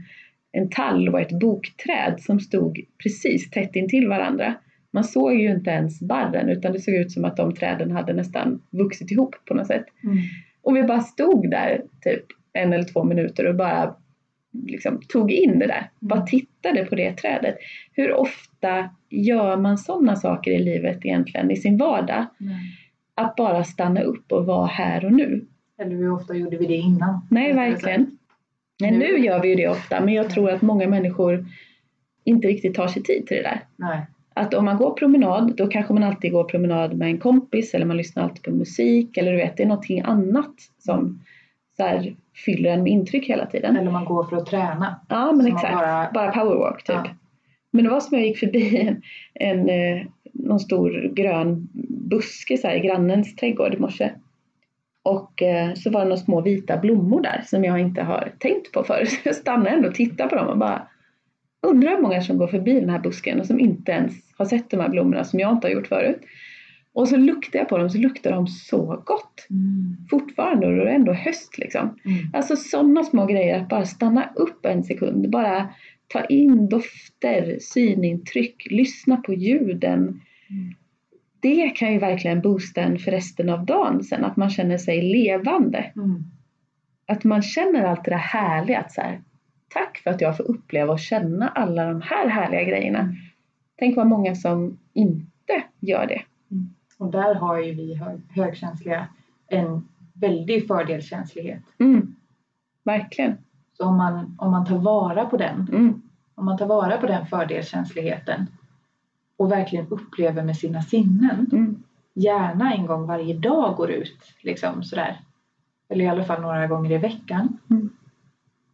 [0.52, 4.54] en tall och ett bokträd som stod precis tätt intill varandra.
[4.92, 8.12] Man såg ju inte ens barren utan det såg ut som att de träden hade
[8.12, 9.84] nästan vuxit ihop på något sätt.
[10.04, 10.16] Mm.
[10.62, 13.96] Och vi bara stod där typ en eller två minuter och bara
[14.52, 15.90] liksom tog in det där.
[16.00, 17.56] Bara tittade på det trädet.
[17.92, 22.26] Hur ofta gör man sådana saker i livet egentligen i sin vardag?
[22.38, 22.54] Nej.
[23.14, 25.46] Att bara stanna upp och vara här och nu.
[25.78, 27.26] Eller hur ofta gjorde vi det innan?
[27.30, 28.18] Nej, verkligen.
[28.80, 31.46] Nej, Nu- nu gör vi ju det ofta, men jag tror att många människor
[32.24, 33.60] inte riktigt tar sig tid till det där.
[33.76, 34.00] Nej.
[34.34, 37.86] Att om man går promenad, då kanske man alltid går promenad med en kompis eller
[37.86, 41.20] man lyssnar alltid på musik eller du vet, det är någonting annat som
[41.82, 42.14] här,
[42.44, 43.76] fyller en med intryck hela tiden.
[43.76, 45.00] Eller man går för att träna.
[45.08, 45.74] Ja, men exakt.
[45.74, 46.96] bara- Bara, powerwalk typ.
[46.96, 47.04] Ja.
[47.70, 49.02] Men det var som jag gick förbi en,
[49.34, 54.10] en eh, någon stor grön buske så här, i grannens trädgård i morse.
[55.04, 58.72] Och eh, så var det några små vita blommor där som jag inte har tänkt
[58.72, 59.10] på förut.
[59.10, 60.82] Så jag stannade ändå och tittade på dem och bara
[61.66, 64.70] undrar hur många som går förbi den här busken och som inte ens har sett
[64.70, 66.20] de här blommorna som jag inte har gjort förut.
[66.94, 69.46] Och så luktade jag på dem så luktade de så gott.
[69.50, 69.96] Mm.
[70.10, 71.98] Fortfarande och det är ändå höst liksom.
[72.04, 72.18] Mm.
[72.32, 75.68] Alltså sådana små grejer, att bara stanna upp en sekund, bara
[76.08, 79.98] ta in dofter, synintryck, lyssna på ljuden.
[80.50, 80.74] Mm.
[81.40, 85.02] Det kan ju verkligen boosta en för resten av dagen sen, att man känner sig
[85.02, 85.92] levande.
[85.96, 86.24] Mm.
[87.06, 89.22] Att man känner allt det där härliga, att så här,
[89.68, 92.98] tack för att jag får uppleva och känna alla de här härliga grejerna.
[92.98, 93.14] Mm.
[93.76, 96.22] Tänk vad många som inte gör det.
[97.02, 99.08] Och där har ju vi hög, högkänsliga
[99.46, 101.62] en väldig fördelskänslighet.
[101.78, 102.14] Mm.
[102.84, 103.36] Verkligen.
[103.76, 106.02] Så om man, om man tar vara på den, Mm.
[106.34, 108.46] om man tar vara på den fördelskänsligheten
[109.36, 111.82] och verkligen upplever med sina sinnen, Mm.
[112.14, 115.20] gärna en gång varje dag går ut, liksom sådär,
[115.88, 117.90] eller i alla fall några gånger i veckan, Mm.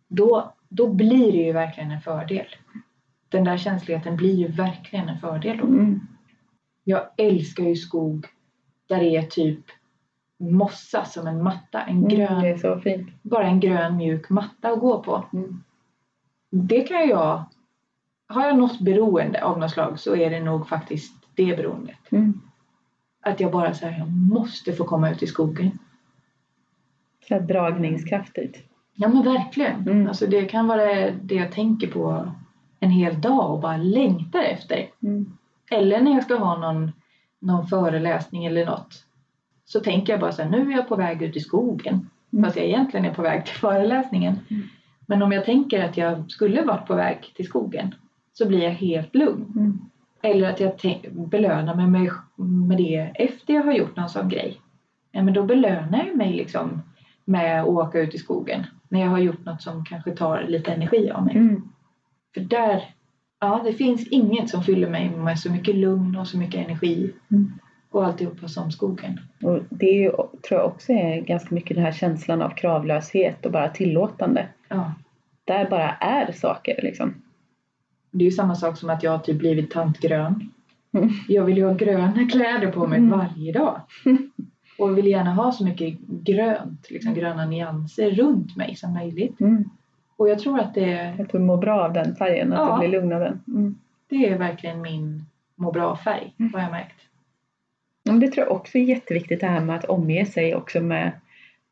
[0.09, 2.47] då, då blir det ju verkligen en fördel.
[3.29, 5.67] Den där känsligheten blir ju verkligen en fördel då.
[6.89, 8.27] Jag älskar ju skog
[8.87, 9.61] där det är typ
[10.39, 12.09] mossa som en matta, en Mm.
[12.09, 13.09] grön, fint.
[13.23, 15.25] bara en grön mjuk matta att gå på.
[15.33, 15.63] Mm.
[16.51, 17.45] Det kan jag,
[18.27, 22.13] har jag något beroende av något slag så är det nog faktiskt det beroendet.
[22.13, 22.41] Mm.
[23.21, 25.79] Att jag bara säger jag måste få komma ut i skogen.
[27.29, 28.57] Så här dragningskraft dit.
[28.95, 29.81] Ja men verkligen.
[29.89, 30.07] Mm.
[30.07, 32.33] Alltså det kan vara det jag tänker på
[32.81, 34.89] en hel dag och bara längtar efter.
[35.03, 35.38] Mm.
[35.71, 36.93] Eller när jag ska ha någon,
[37.39, 39.05] någon föreläsning eller något.
[39.65, 42.09] Så tänker jag bara så här, nu är jag på väg ut i skogen.
[42.33, 42.45] Mm.
[42.45, 44.39] Fast jag egentligen är på väg till föreläsningen.
[44.51, 44.63] Mm.
[45.07, 47.95] Men om jag tänker att jag skulle varit på väg till skogen
[48.33, 49.53] så blir jag helt lugn.
[49.57, 49.79] Mm.
[50.23, 50.73] Eller att jag
[51.13, 52.11] belönar mig med,
[52.69, 54.61] med det efter jag har gjort någon sån grej.
[55.13, 56.83] Ja, men då belönar jag mig liksom
[57.25, 58.67] med att åka ut i skogen.
[58.89, 61.37] När jag har gjort något som kanske tar lite energi av mig.
[61.37, 61.63] Mm.
[62.35, 62.95] För där,
[63.41, 67.13] ja det finns inget som fyller mig med så mycket lugn och så mycket energi.
[67.31, 67.53] Mm.
[67.91, 69.21] Och alltihopa som skogen.
[69.43, 70.11] Och det är
[70.49, 74.47] tror jag också är ganska mycket den här känslan av kravlöshet och bara tillåtande.
[74.69, 74.93] Ja.
[75.45, 77.15] Där bara är saker liksom.
[78.11, 80.51] Det är ju samma sak som att jag har typ blivit tant grön.
[80.93, 81.09] Mm.
[81.29, 83.19] Jag vill ju ha gröna kläder på mig Mm.
[83.19, 83.81] varje dag.
[84.79, 89.41] Och vill gärna ha så mycket grönt, liksom gröna nyanser runt mig som möjligt.
[89.41, 89.65] Mm.
[90.19, 92.73] Och jag tror att det, Att du mår bra av den färgen, att Ja.
[92.73, 93.41] du blir lugn av den.
[93.49, 93.75] Mm.
[94.09, 95.23] det är verkligen min
[95.55, 96.55] må bra-färg, Mm.
[96.55, 96.95] har jag märkt.
[98.05, 101.13] Men det tror jag också är jätteviktigt det här med att omge sig också med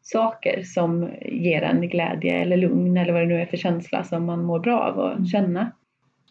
[0.02, 4.24] saker som ger en glädje eller lugn eller vad det nu är för känsla som
[4.24, 5.26] man mår bra av att Mm.
[5.26, 5.72] känna.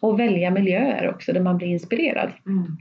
[0.00, 2.30] Och välja miljöer också där man blir inspirerad.
[2.46, 2.76] Mm.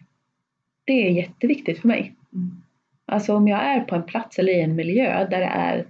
[0.86, 2.14] Det är jätteviktigt för mig.
[2.34, 2.62] Mm.
[3.06, 5.86] Alltså om jag är på en plats eller i en miljö där det är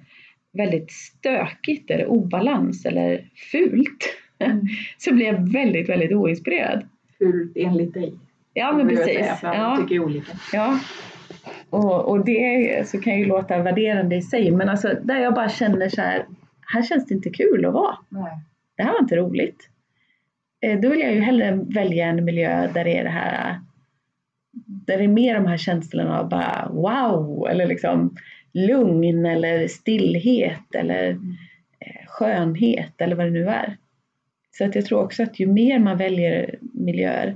[0.56, 4.62] väldigt stökigt eller obalans eller fult Mm.
[4.98, 6.84] så blir jag väldigt, väldigt oinspirerad.
[7.18, 8.14] Fult enligt dig.
[8.54, 9.06] Ja men precis.
[9.06, 9.78] säga, Ja.
[9.82, 10.32] tycker olika.
[10.54, 10.80] Ja.
[11.70, 15.50] Och, och det så kan ju låta värderande i sig men alltså där jag bara
[15.50, 16.26] känner så här,
[16.74, 17.98] här känns det inte kul att vara.
[18.10, 18.32] Nej.
[18.78, 19.70] Det här var inte roligt.
[20.62, 23.60] Eh, Då vill jag ju hellre välja en miljö där det är det här
[24.66, 28.16] där det är mer de här känslorna av bara wow eller liksom
[28.56, 31.10] lugn eller stillhet eller
[31.80, 33.78] eh, skönhet eller vad det nu är.
[34.52, 37.36] Så att jag tror också att ju mer man väljer miljöer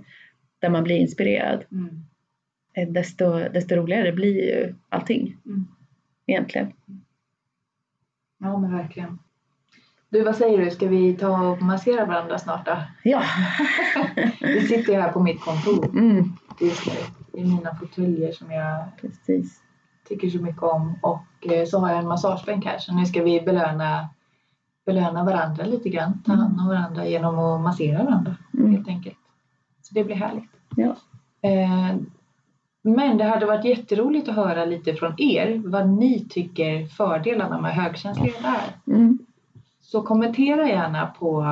[0.59, 2.03] där man blir inspirerad Mm.
[2.74, 5.67] eh, desto, desto roligare blir ju allting Mm.
[6.26, 6.74] egentligen.
[8.38, 9.20] Ja men verkligen.
[10.09, 12.78] Du vad säger du, ska vi ta och massera varandra snart då?
[13.03, 13.24] Ja,
[14.41, 16.70] Vi sitter ju här på mitt kontor mm, nu.
[17.39, 19.61] I mina fåtöljer som jag precis.
[20.10, 20.99] Tycker så mycket om.
[21.01, 24.10] Och eh, så har jag en massagebänk här så nu ska vi belöna,
[24.86, 26.24] belöna varandra lite grann.
[26.26, 28.72] Ta hand om varandra genom att massera varandra Mm.
[28.72, 29.18] helt enkelt.
[29.82, 30.49] Så det blir härligt.
[30.76, 30.95] Ja.
[31.49, 31.95] Eh,
[32.82, 37.72] men det hade varit jätteroligt att höra lite från er vad ni tycker fördelarna med
[37.76, 38.93] högkänslighet är.
[38.93, 39.20] Mm,
[39.82, 41.45] Så kommentera gärna på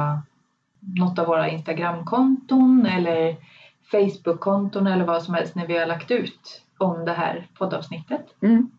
[0.80, 3.36] något av våra Instagramkonton eller
[3.92, 8.26] Facebookkonton eller vad som helst när vi har lagt ut om det här poddavsnittet.
[8.42, 8.72] mm.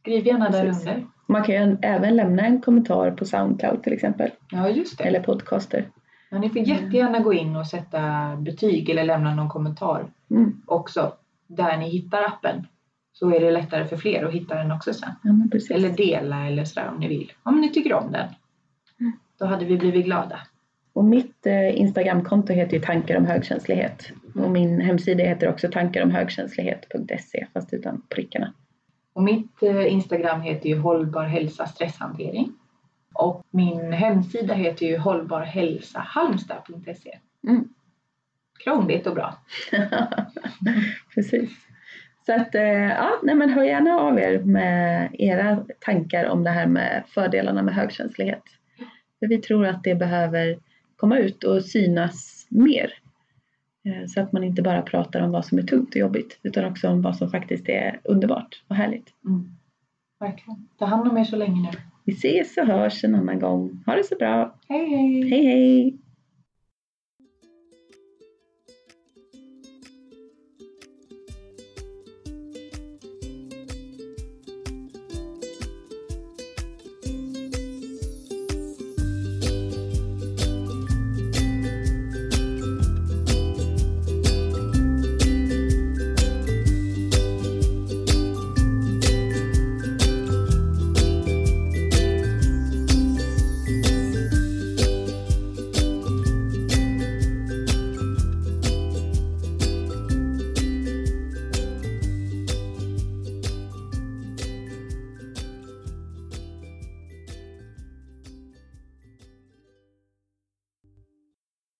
[0.00, 1.06] Skriv gärna där under.
[1.26, 5.04] Man kan ju även lämna en kommentar på Soundcloud till exempel, Ja, just det.
[5.04, 5.88] eller podcaster.
[6.30, 8.00] Men ni får jättegärna gå in och sätta
[8.36, 10.62] betyg eller lämna någon kommentar Mm.
[10.66, 11.12] också
[11.46, 12.66] där ni hittar appen.
[13.12, 15.10] Så är det lättare för fler att hitta den också sen.
[15.22, 15.74] Ja.
[15.74, 17.32] Eller dela eller sådär om ni vill.
[17.42, 18.28] Om ni tycker om den.
[19.00, 19.12] Mm.
[19.38, 20.38] Då hade vi blivit glada.
[20.92, 24.12] Och mitt eh, Instagramkonto heter ju tankar om högkänslighet.
[24.34, 28.52] Och min hemsida heter också tankaromhögkänslighet.se fast utan prickarna.
[29.12, 32.52] Och mitt eh, Instagram heter ju hållbar hälsa stresshantering.
[33.14, 37.18] Och min hemsida heter ju hållbarhälsahalmstad.se.
[37.48, 37.68] Mm.
[38.64, 39.38] Krångligt och bra.
[41.14, 41.50] Precis.
[42.26, 46.50] Så att, eh, ja, nej men hör gärna av er med era tankar om det
[46.50, 48.42] här med fördelarna med högkänslighet.
[49.18, 50.58] För vi tror att det behöver
[50.96, 52.92] komma ut och synas mer.
[53.84, 56.64] Eh, Så att man inte bara pratar om vad som är tungt och jobbigt utan
[56.64, 59.14] också om vad som faktiskt är underbart och härligt.
[59.26, 59.50] Mm.
[60.20, 60.68] Verkligen.
[60.78, 61.68] Ta hand om er så länge nu.
[62.04, 63.82] Vi ses och hörs en annan gång.
[63.86, 64.54] Ha det så bra.
[64.68, 65.30] Hej hej!
[65.30, 65.98] Hej hej!